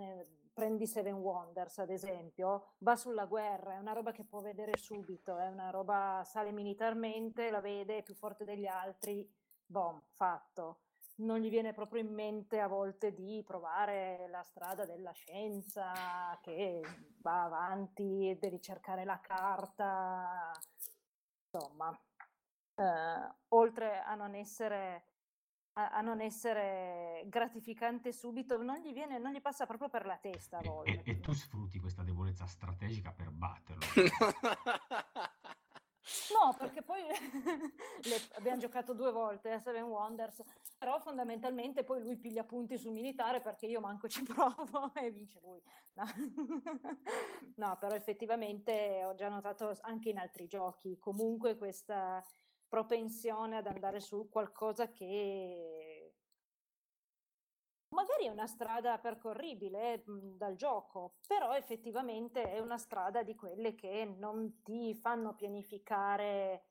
[0.53, 5.37] prendi Seven Wonders ad esempio, va sulla guerra, è una roba che può vedere subito,
[5.37, 9.29] è una roba, sale militarmente, la vede, è più forte degli altri,
[9.65, 10.79] boom, fatto.
[11.15, 15.91] Non gli viene proprio in mente a volte di provare la strada della scienza
[16.41, 16.81] che
[17.21, 20.51] va avanti, devi cercare la carta,
[21.51, 21.95] insomma,
[22.75, 25.12] eh, oltre a non essere
[25.73, 30.17] a, a non essere gratificante subito, non gli viene, non gli passa proprio per la
[30.17, 30.91] testa a E, volte.
[30.91, 33.81] e- e tu sfrutti questa debolezza strategica per batterlo.
[36.37, 36.99] No, perché poi
[38.03, 40.43] le- abbiamo giocato due volte a Seven Wonders,
[40.77, 45.39] però fondamentalmente poi lui piglia punti sul militare perché io manco ci provo e vince
[45.41, 45.61] lui.
[45.93, 46.03] No,
[47.55, 52.21] No, però effettivamente ho già notato anche in altri giochi comunque questa
[52.73, 56.15] propensione ad andare su qualcosa che
[57.89, 63.75] magari è una strada percorribile mh, dal gioco, però effettivamente è una strada di quelle
[63.75, 66.63] che non ti fanno pianificare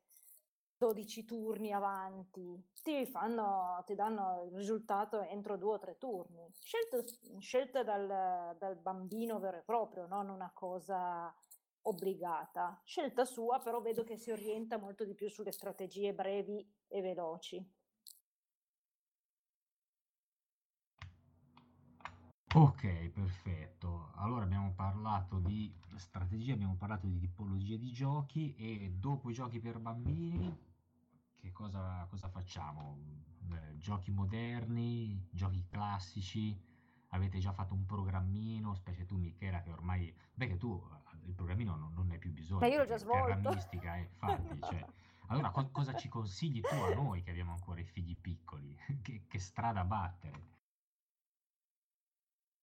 [0.76, 7.04] 12 turni avanti, ti fanno, ti danno il risultato entro due o tre turni, Scelto-
[7.38, 11.32] scelta dal, dal bambino vero e proprio, non una cosa
[11.82, 12.80] obbligata.
[12.84, 17.80] Scelta sua, però vedo che si orienta molto di più sulle strategie brevi e veloci.
[22.54, 24.10] Ok, perfetto.
[24.16, 29.58] Allora abbiamo parlato di strategia, abbiamo parlato di tipologie di giochi e dopo i giochi
[29.58, 30.54] per bambini,
[31.36, 32.98] che cosa, cosa facciamo?
[33.52, 36.54] Eh, giochi moderni, giochi classici?
[37.08, 40.14] Avete già fatto un programmino, specie tu Michela che ormai...
[40.34, 42.60] Beh che tu eh, il programmino non, non ne hai più bisogno.
[42.60, 43.48] Ma io l'ho già svolto.
[43.48, 44.84] Mistica, infatti, cioè,
[45.28, 48.76] allora co- cosa ci consigli tu a noi che abbiamo ancora i figli piccoli?
[49.02, 50.50] che, che strada battere?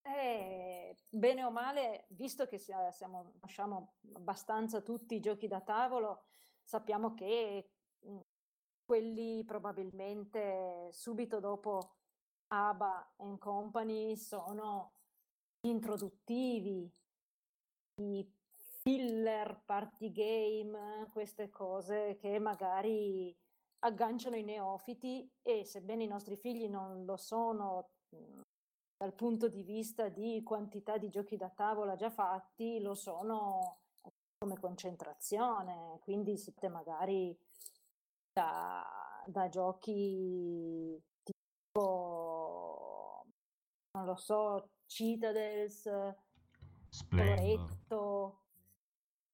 [0.02, 6.24] Eh, bene o male, visto che sia- siamo, conosciamo abbastanza tutti i giochi da tavolo,
[6.64, 8.20] sappiamo che mh,
[8.86, 11.98] quelli probabilmente subito dopo
[12.48, 14.94] ABA and Company sono
[15.62, 16.92] introduttivi,
[17.96, 18.39] i
[18.90, 23.36] filler, party game, queste cose che magari
[23.80, 28.42] agganciano i neofiti e sebbene i nostri figli non lo sono mh,
[28.98, 33.82] dal punto di vista di quantità di giochi da tavola già fatti, lo sono
[34.40, 37.38] come concentrazione, quindi siete magari
[38.34, 38.84] da,
[39.26, 43.26] da giochi tipo,
[43.92, 45.88] non lo so, Citadels,
[46.90, 47.36] Splendor.
[47.36, 48.40] Coloretto,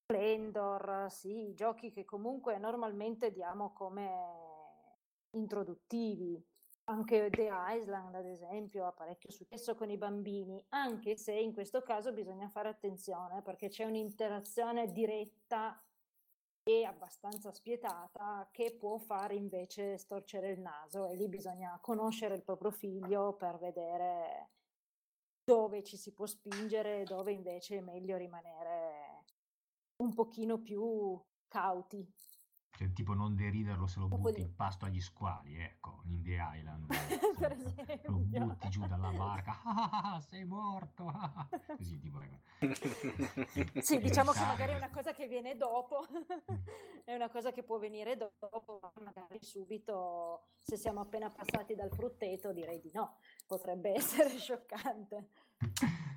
[0.08, 4.12] Splendor, sì, giochi che comunque normalmente diamo come
[5.32, 6.40] introduttivi.
[6.84, 11.82] Anche The Island, ad esempio, ha parecchio successo con i bambini, anche se in questo
[11.82, 15.84] caso bisogna fare attenzione perché c'è un'interazione diretta
[16.62, 22.44] e abbastanza spietata che può fare invece storcere il naso e lì bisogna conoscere il
[22.44, 24.50] proprio figlio per vedere
[25.44, 28.85] dove ci si può spingere e dove invece è meglio rimanere
[29.98, 32.08] un pochino più cauti.
[32.78, 36.22] Cioè, tipo non deriderlo se lo Dopo butti di- in pasto agli squali, ecco, in
[36.22, 36.88] The Island.
[37.40, 38.46] Per Lo esempio.
[38.48, 41.08] butti giù dalla barca, "Ah, sei morto.
[41.08, 41.48] ah".
[41.78, 42.20] Così tipo...
[42.20, 43.80] ecco.
[43.80, 46.06] Sì, diciamo che magari è una cosa che viene dopo,
[47.06, 51.92] è una cosa che può venire dopo, ma magari subito, se siamo appena passati dal
[51.92, 55.30] frutteto, direi di no, potrebbe essere scioccante.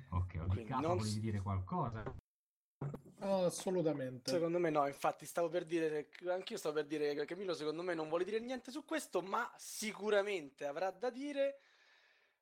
[0.09, 2.03] ok, Quindi Odicapa, non volevi dire qualcosa?
[3.21, 4.31] Oh, assolutamente.
[4.31, 7.93] Secondo me no, infatti stavo per dire, anch'io stavo per dire che Camillo secondo me
[7.93, 11.61] non vuole dire niente su questo, ma sicuramente avrà da dire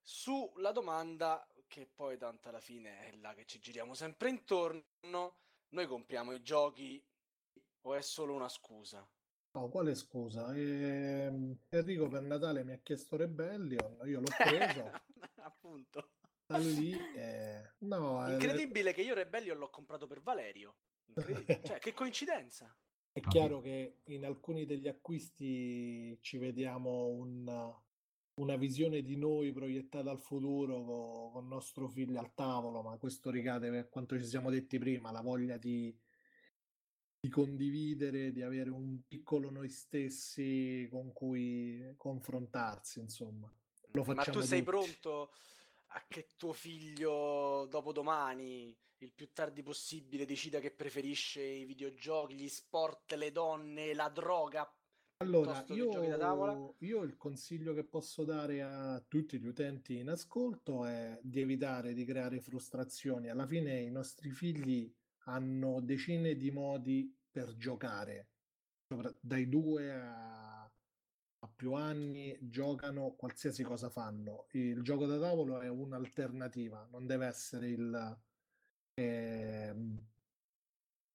[0.02, 5.86] sulla domanda che poi tanto alla fine è là che ci giriamo sempre intorno, noi
[5.88, 7.04] compriamo i giochi
[7.82, 9.06] o è solo una scusa?
[9.52, 10.54] No, quale scusa?
[10.54, 14.92] Ehm, Enrico per Natale mi ha chiesto Rebellion, io l'ho preso,
[15.42, 16.12] Appunto.
[16.48, 16.94] Da lì...
[17.16, 20.78] eh, no, eh, Incredibile che io Rebellion l'ho comprato per Valerio.
[21.64, 22.74] Cioè, che coincidenza.
[23.12, 27.76] È chiaro che in alcuni degli acquisti ci vediamo un-
[28.36, 33.32] una visione di noi proiettata al futuro co- con, nostro figlio al tavolo, ma questo
[33.32, 35.98] ricade per quanto ci siamo detti prima, la voglia di,
[37.20, 43.52] di condividere, di avere un piccolo noi stessi con cui confrontarsi, insomma.
[43.94, 44.70] Lo Ma facciamo tu sei tutti.
[44.72, 45.32] pronto
[46.08, 53.14] che tuo figlio dopodomani, il più tardi possibile, decida che preferisce i videogiochi, gli sport,
[53.14, 54.70] le donne, la droga?
[55.20, 61.18] Allora, io, io il consiglio che posso dare a tutti gli utenti in ascolto è
[61.24, 63.28] di evitare di creare frustrazioni.
[63.28, 64.94] Alla fine i nostri figli
[65.26, 68.30] hanno decine di modi per giocare,
[69.20, 70.37] dai due a
[71.58, 74.46] più anni giocano qualsiasi cosa fanno.
[74.52, 78.18] Il gioco da tavolo è un'alternativa, non deve essere il,
[78.94, 80.08] ehm,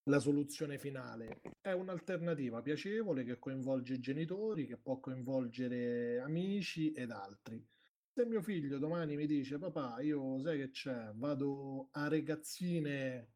[0.04, 1.40] la soluzione finale.
[1.60, 7.64] È un'alternativa piacevole che coinvolge i genitori, che può coinvolgere amici ed altri.
[8.12, 13.28] Se mio figlio domani mi dice, papà, io sai che c'è, vado a regazzine, eh,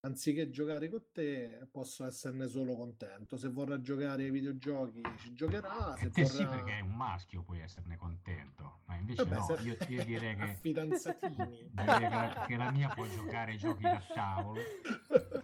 [0.00, 3.36] anziché giocare con te, posso esserne solo contento.
[3.36, 5.94] Se vorrà giocare ai videogiochi, ci giocherà.
[5.96, 6.56] Se sì, vorrà...
[6.56, 8.80] perché è un maschio, puoi esserne contento.
[8.86, 10.56] Ma invece Vabbè, no, se- io, io direi che...
[10.60, 11.70] fidanzatini.
[11.70, 14.60] direi che la, che la mia può giocare ai giochi da tavolo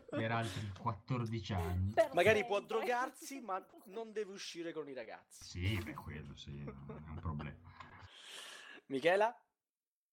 [0.09, 1.93] per altri 14 anni.
[1.93, 5.45] Per Magari può drogarsi, ma non deve uscire con i ragazzi.
[5.45, 7.57] Sì, beh, quello sì, non è un problema.
[8.87, 9.35] Michela?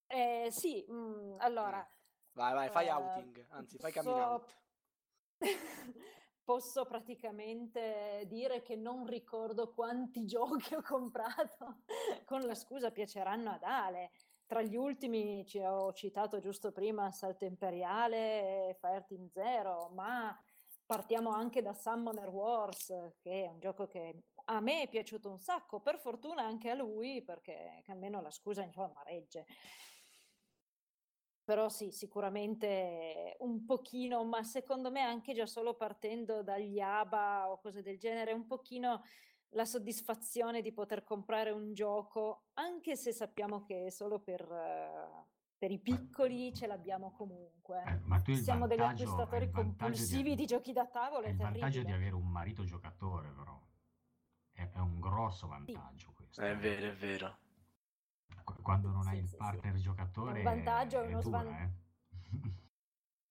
[0.07, 1.87] Eh, sì, mm, allora,
[2.33, 4.55] Vai, vai, fai Eh, outing, anzi, fai coming posso- out.
[6.43, 11.83] Posso praticamente dire che non ricordo quanti giochi ho comprato
[12.25, 14.11] con la scusa piaceranno ad Ale.
[14.45, 20.37] Tra gli ultimi ci ho citato giusto prima Salto Imperiale e Fireteam Zero, ma
[20.85, 22.87] partiamo anche da Summoner Wars,
[23.21, 26.75] che è un gioco che a me è piaciuto un sacco, per fortuna anche a
[26.75, 29.45] lui, perché almeno la scusa insomma regge.
[31.43, 37.59] Però sì, sicuramente un pochino, ma secondo me anche già solo partendo dagli ABA o
[37.59, 39.03] cose del genere, un pochino
[39.53, 45.25] la soddisfazione di poter comprare un gioco, anche se sappiamo che solo per, eh,
[45.57, 47.83] per i piccoli ce l'abbiamo comunque.
[47.85, 51.37] Eh, ma tu il Siamo degli acquistatori compulsivi di, giochi da tavolo, È è, il
[51.37, 53.59] vantaggio di avere un marito giocatore, però.
[54.51, 56.41] È, è un grosso vantaggio questo.
[56.41, 57.37] È vero, è vero.
[58.43, 59.37] Qu- Quando non hai Sì, il sì, sì.
[59.37, 61.71] partner giocatore Un vantaggio e è uno dura, svan- eh.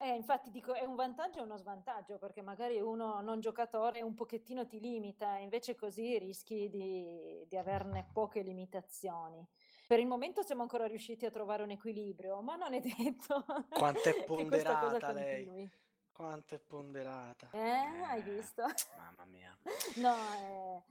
[0.02, 4.14] Eh, infatti dico, è un vantaggio e uno svantaggio, perché magari uno non giocatore un
[4.14, 9.46] pochettino ti limita, invece così rischi di, di averne poche limitazioni.
[9.86, 14.08] Per il momento siamo ancora riusciti a trovare un equilibrio, ma non è detto Quanto
[14.08, 15.44] è ponderata lei.
[15.44, 15.70] continui.
[16.10, 17.48] Quanto è ponderata.
[17.52, 18.64] Eh, hai visto?
[18.98, 19.56] Mamma mia.
[19.96, 20.82] No, è,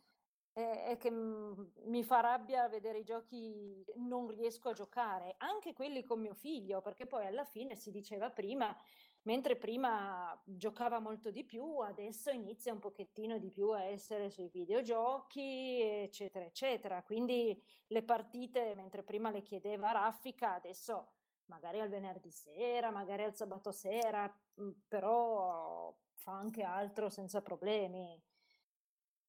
[0.53, 1.53] è- che mm,
[1.85, 6.81] mi fa rabbia vedere i giochi non riesco a giocare, anche quelli con mio figlio,
[6.81, 8.75] perché poi alla fine si diceva prima,
[9.23, 14.49] mentre prima giocava molto di più, adesso inizia un pochettino di più a essere sui
[14.49, 17.03] videogiochi, eccetera, eccetera.
[17.03, 21.11] Quindi le partite, mentre prima le chiedeva raffica, adesso
[21.45, 24.27] magari al venerdì sera, magari al sabato sera,
[24.61, 28.21] mm, però fa anche altro senza problemi.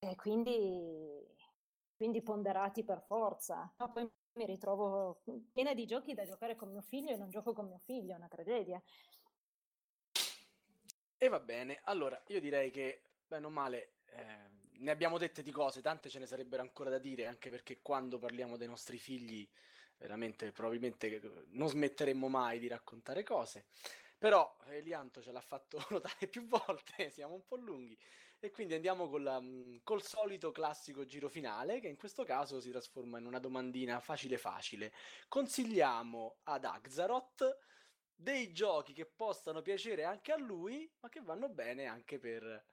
[0.04, 1.24] E quindi,
[1.94, 3.72] quindi ponderati per forza.
[3.78, 5.22] No, poi mi ritrovo
[5.52, 8.16] piena di giochi da giocare con mio figlio e non gioco con mio figlio, è
[8.16, 8.82] una tragedia.
[11.16, 15.52] E va bene, allora io direi che, bene o male, eh, ne abbiamo dette di
[15.52, 19.48] cose, tante ce ne sarebbero ancora da dire, anche perché quando parliamo dei nostri figli,
[19.98, 23.66] veramente probabilmente eh, non smetteremmo mai di raccontare cose.
[24.18, 27.96] Però Elianto ce l'ha fatto notare più volte, siamo un po' lunghi,
[28.44, 32.70] e quindi andiamo la- mm, col solito classico giro finale, che in questo caso si
[32.70, 34.92] trasforma in una domandina facile facile.
[35.28, 37.58] Consigliamo ad Axaroth
[38.12, 42.64] dei giochi che possano piacere anche a lui, ma che vanno bene anche per,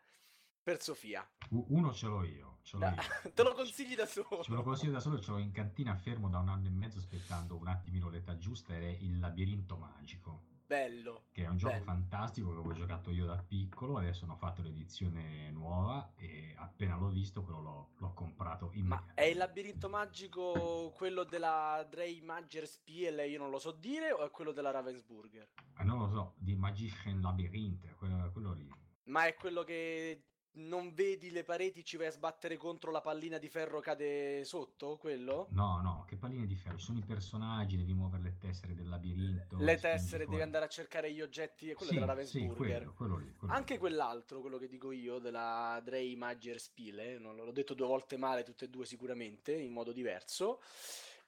[0.69, 1.27] per Sofia.
[1.49, 2.93] Uno ce l'ho io, ce l'ho Da-
[3.23, 3.31] io.
[3.33, 4.43] te lo consigli da solo.
[4.43, 6.99] Ce lo consiglio da solo, ce l'ho in cantina fermo da un anno e mezzo
[6.99, 11.23] aspettando un attimino l'età giusta ed è Il labirinto magico, Bello.
[11.31, 11.85] che è un gioco Bello.
[11.85, 17.09] fantastico che avevo giocato io da piccolo, adesso hanno fatto l'edizione nuova e appena l'ho
[17.09, 19.21] visto quello l'ho, l'ho comprato Ma immediatamente.
[19.23, 24.23] è il labirinto magico quello della Drey Magger Spiel, io non lo so dire, o
[24.23, 25.47] è quello della Ravensburger?
[25.79, 28.71] Eh, non lo so, di Magician Labyrinth, quello, quello lì.
[29.05, 33.37] Ma è quello che non vedi le pareti, ci vai a sbattere contro la pallina
[33.37, 34.97] di ferro cade sotto?
[34.97, 35.47] Quello?
[35.51, 38.87] No, no, che palline di ferro, ci sono i personaggi, devi muovere le tessere del
[38.87, 39.57] labirinto.
[39.57, 42.93] Le tessere, devi andare a cercare gli oggetti, è quello Sì, della sì, Ravensburger.
[42.93, 43.33] quello, quello lì.
[43.35, 43.79] quello Anche lì.
[43.79, 48.43] quell'altro, quello che dico io, della Drey Magger Spiele, non l'ho detto due volte male,
[48.43, 50.59] tutte e due sicuramente, in modo diverso.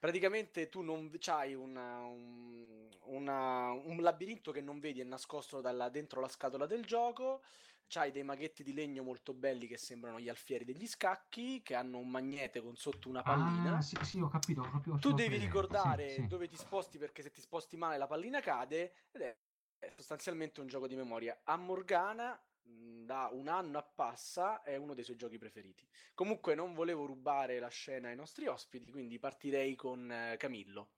[0.01, 6.19] Praticamente tu non c'hai una- un, un labirinto che non vedi, è nascosto dalla- dentro
[6.19, 7.43] la scatola del gioco.
[7.87, 11.99] C'hai dei maghetti di legno molto belli che sembrano gli alfieri degli scacchi, che hanno
[11.99, 13.77] un magnete con sotto una pallina.
[13.77, 14.97] Ah, sì, sì, ho capito, ho capito.
[14.97, 16.27] Tu devi presente, ricordare sì, sì.
[16.27, 19.37] dove ti sposti perché se ti sposti male la pallina cade ed è
[19.95, 21.41] sostanzialmente un gioco di memoria.
[21.43, 25.87] A Morgana da un anno a passa è uno dei suoi giochi preferiti.
[26.13, 30.91] Comunque non volevo rubare la scena ai nostri ospiti, quindi partirei con eh, Camillo.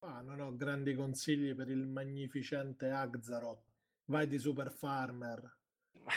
[0.00, 3.64] Ah, non ho grandi consigli per il magnificente Axaroth.
[4.04, 5.56] Vai di Super Farmer.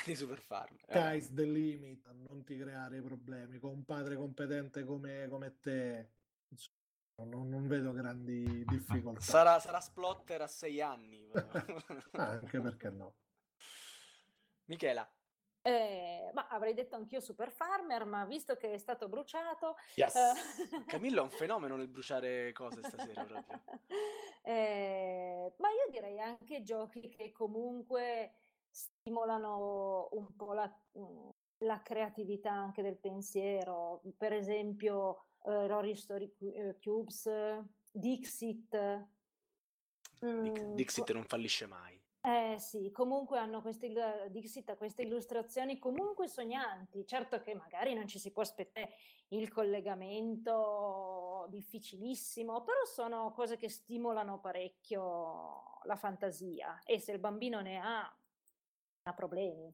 [0.05, 0.75] di Super Farm.
[0.85, 3.57] Eh, Sky's the limit, non ti creare problemi.
[3.57, 6.11] Con un padre competente come, come te,
[7.25, 9.21] non, non vedo grandi difficoltà.
[9.21, 11.29] sarà, sarà Splotter a sei anni.
[12.13, 13.15] Ah, anche perché no.
[14.71, 15.05] Michela.
[15.63, 19.75] Eh, ma avrei detto anch'io Super Farmer, ma visto che è stato bruciato...
[19.95, 20.15] Yes.
[20.15, 23.61] eh, Camillo è un fenomeno nel bruciare cose stasera proprio.
[24.43, 28.33] Eh, ma io direi anche giochi che comunque
[28.71, 30.67] stimolano un po' la,
[30.97, 34.01] mm, la creatività anche del pensiero.
[34.17, 37.29] Per esempio, eh, Rory Story eh, Cubes,
[37.91, 38.69] Dixit.
[40.19, 42.00] Dix- Mm, Dixit non fallisce mai.
[42.23, 43.91] Eh sì, comunque hanno queste,
[44.29, 47.05] Dixit queste illustrazioni comunque sognanti.
[47.07, 48.93] Certo che magari non ci si può aspettare
[49.29, 57.59] il collegamento difficilissimo, però sono cose che stimolano parecchio la fantasia e se il bambino
[57.61, 58.01] ne ha,
[59.03, 59.73] ha problemi.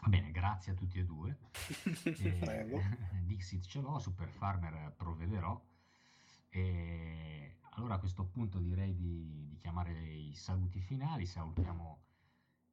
[0.00, 1.38] Va bene, grazie a tutti e due.
[2.04, 2.80] E- Prego.
[3.22, 5.60] Dixit ce l'ho, Super Farmer provvederò.
[6.50, 11.26] E allora a questo punto direi di, di chiamare i saluti finali.
[11.26, 12.02] Salutiamo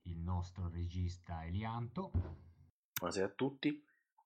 [0.04, 2.12] il nostro regista Elianto.
[2.94, 3.84] Buonasera a tutti.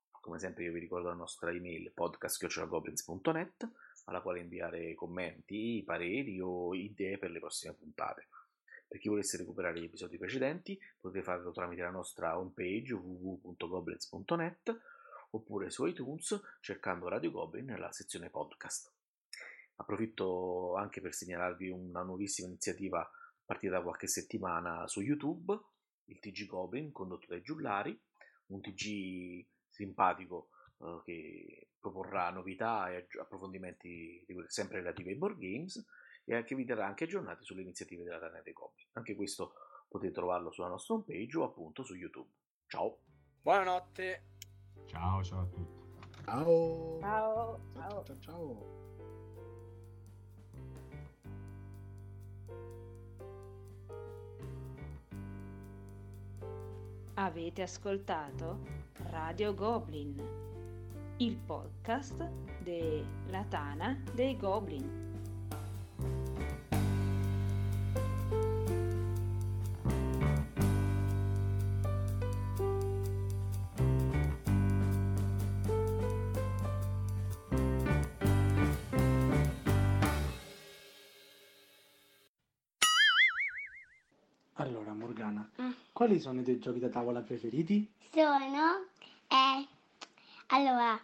[0.10, 3.70] Come sempre io vi ricordo la nostra email podcast.goblins.net
[4.06, 8.28] alla quale inviare commenti, pareri o idee per le prossime puntate.
[8.88, 14.82] Per chi volesse recuperare gli episodi precedenti potete farlo tramite la nostra homepage www.goblins.net
[15.32, 18.92] oppure su iTunes cercando Radio Goblin nella sezione podcast.
[19.84, 23.10] Approfitto anche per segnalarvi una nuovissima iniziativa
[23.46, 25.60] partita da qualche settimana su YouTube,
[26.06, 27.98] il TG Goblin condotto dai Giullari,
[28.48, 35.86] un TG simpatico eh, che proporrà novità e approfondimenti sempre relativi ai board games
[36.24, 38.88] e che vi darà anche aggiornati sulle iniziative della Tana dei Goblin.
[38.94, 39.54] Anche questo
[39.90, 42.30] potete trovarlo sulla nostra homepage o appunto su YouTube.
[42.68, 43.00] Ciao!
[43.42, 44.28] Buonanotte!
[44.86, 46.22] Ciao, ciao a tutti!
[46.24, 47.00] Ciao!
[47.02, 47.60] Ciao!
[47.74, 48.04] Ciao!
[48.06, 48.20] ciao.
[48.22, 48.93] ciao.
[57.16, 58.60] Avete ascoltato
[59.12, 60.20] Radio Goblin,
[61.18, 62.28] il podcast
[62.64, 65.02] della Tana dei Goblin.
[84.54, 85.83] Allora, Morgana, mm.
[85.94, 87.90] Quali sono i tuoi giochi da tavola preferiti?
[88.12, 88.88] Sono,
[89.28, 89.68] eh,
[90.48, 91.00] allora,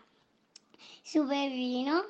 [1.03, 2.05] Superino,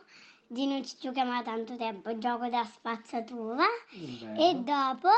[0.48, 4.42] di non ci giochiamo da tanto tempo, gioco da spazzatura, Bello.
[4.42, 5.10] e dopo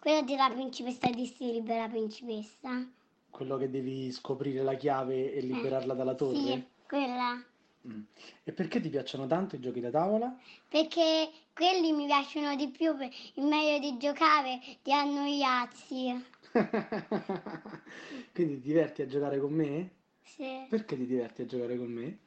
[0.00, 2.86] quello della principessa di Stile Libera Principessa.
[3.30, 6.36] Quello che devi scoprire la chiave e eh, liberarla dalla torre?
[6.36, 7.42] Sì, quella.
[7.86, 8.02] Mm.
[8.42, 10.36] E perché ti piacciono tanto i giochi da tavola?
[10.68, 12.94] Perché quelli mi piacciono di più,
[13.34, 16.24] il meglio di giocare di annoiarsi.
[18.32, 19.90] Quindi ti diverti a giocare con me?
[20.22, 20.66] Sì.
[20.68, 22.18] Perché ti diverti a giocare con me?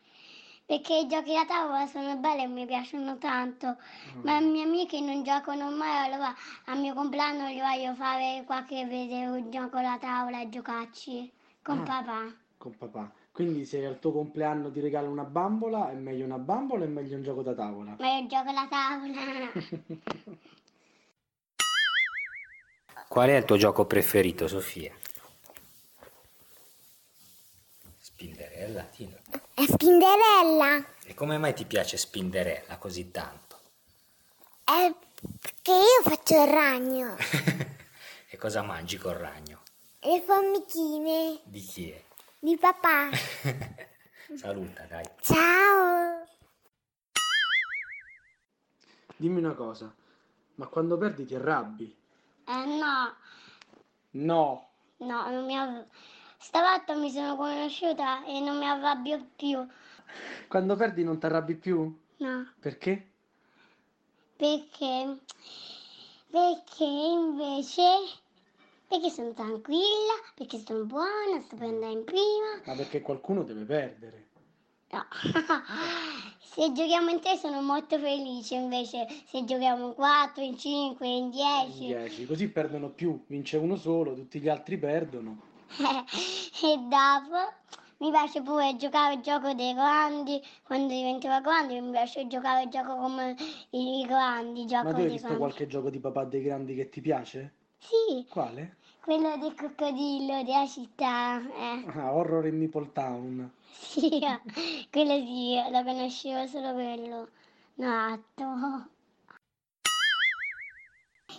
[0.66, 4.22] Perché i giochi da tavola sono belli e mi piacciono tanto, oh.
[4.22, 6.32] ma i miei amici non giocano mai, allora
[6.66, 11.32] al mio compleanno gli voglio fare qualche videogioco da tavola e giocarci
[11.64, 12.36] con ah, papà.
[12.58, 13.12] Con papà.
[13.32, 16.90] Quindi se al tuo compleanno ti regala una bambola, è meglio una bambola o è
[16.90, 17.96] meglio un gioco da tavola?
[17.98, 19.52] Meglio un gioco da tavola.
[23.10, 24.96] Qual è il tuo gioco preferito, Sofia?
[27.98, 29.18] Spinderella, Tino.
[29.52, 30.86] È Spinderella.
[31.06, 33.60] E come mai ti piace Spinderella così tanto?
[34.64, 34.94] È
[35.42, 37.16] perché io faccio il ragno.
[38.30, 39.64] e cosa mangi col ragno?
[40.02, 41.42] Le formichine.
[41.46, 42.04] Di chi è?
[42.38, 43.10] Di papà.
[44.38, 45.06] Saluta, dai.
[45.20, 46.28] Ciao.
[49.16, 49.92] Dimmi una cosa,
[50.56, 51.99] ma quando perdi ti arrabbi?
[52.50, 53.16] Eh no.
[54.12, 54.70] No.
[54.98, 55.86] No, non mi arrabbio.
[56.40, 59.68] Stavolta mi sono conosciuta e non mi arrabbio più.
[60.48, 61.96] Quando perdi non ti arrabbi più?
[62.18, 62.52] No.
[62.60, 63.12] Perché?
[64.36, 65.20] Perché?
[66.32, 67.84] Perché invece
[68.88, 72.62] perché sono tranquilla, perché sono buona, sto per andare in prima.
[72.66, 74.29] Ma perché qualcuno deve perdere.
[74.92, 75.06] No,
[76.42, 81.30] se giochiamo in tre sono molto felice, invece se giochiamo in quattro, in cinque, in
[81.30, 81.84] dieci.
[81.84, 85.42] In dieci, così perdono più, vince uno solo, tutti gli altri perdono.
[85.78, 87.54] e dopo
[87.98, 92.70] mi piace pure giocare il gioco dei grandi, quando diventavo grande mi piace giocare il
[92.70, 93.36] gioco come
[93.72, 94.66] i grandi.
[94.72, 95.38] Ma tu hai visto grandi.
[95.38, 97.54] qualche gioco di papà dei grandi che ti piace?
[97.78, 98.26] Sì.
[98.28, 98.78] Quale?
[99.02, 101.40] Quello del coccodrillo della città.
[101.40, 101.86] Eh.
[101.94, 103.52] Ah, Horror in Meeple Town.
[103.72, 104.20] Sì,
[104.92, 107.30] quello sì, lo conoscevo solo quello.
[107.76, 108.90] Nato.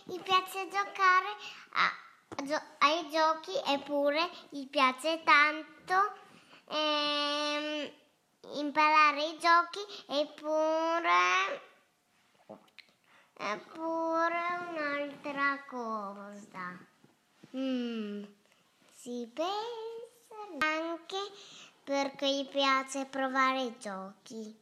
[0.07, 1.29] Mi piace giocare
[1.73, 6.13] a, gio- ai giochi eppure mi piace tanto
[6.69, 7.91] ehm,
[8.55, 11.63] imparare i giochi eppure
[13.35, 16.79] eppure un'altra cosa.
[17.57, 18.25] Mm,
[18.93, 21.17] si pensa anche
[21.85, 24.59] perché gli piace provare i giochi.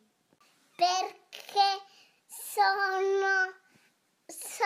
[0.74, 1.82] Perché
[2.26, 3.52] sono,
[4.26, 4.64] so,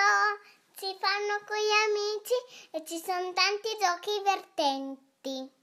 [0.76, 5.61] si fanno con gli amici e ci sono tanti giochi divertenti.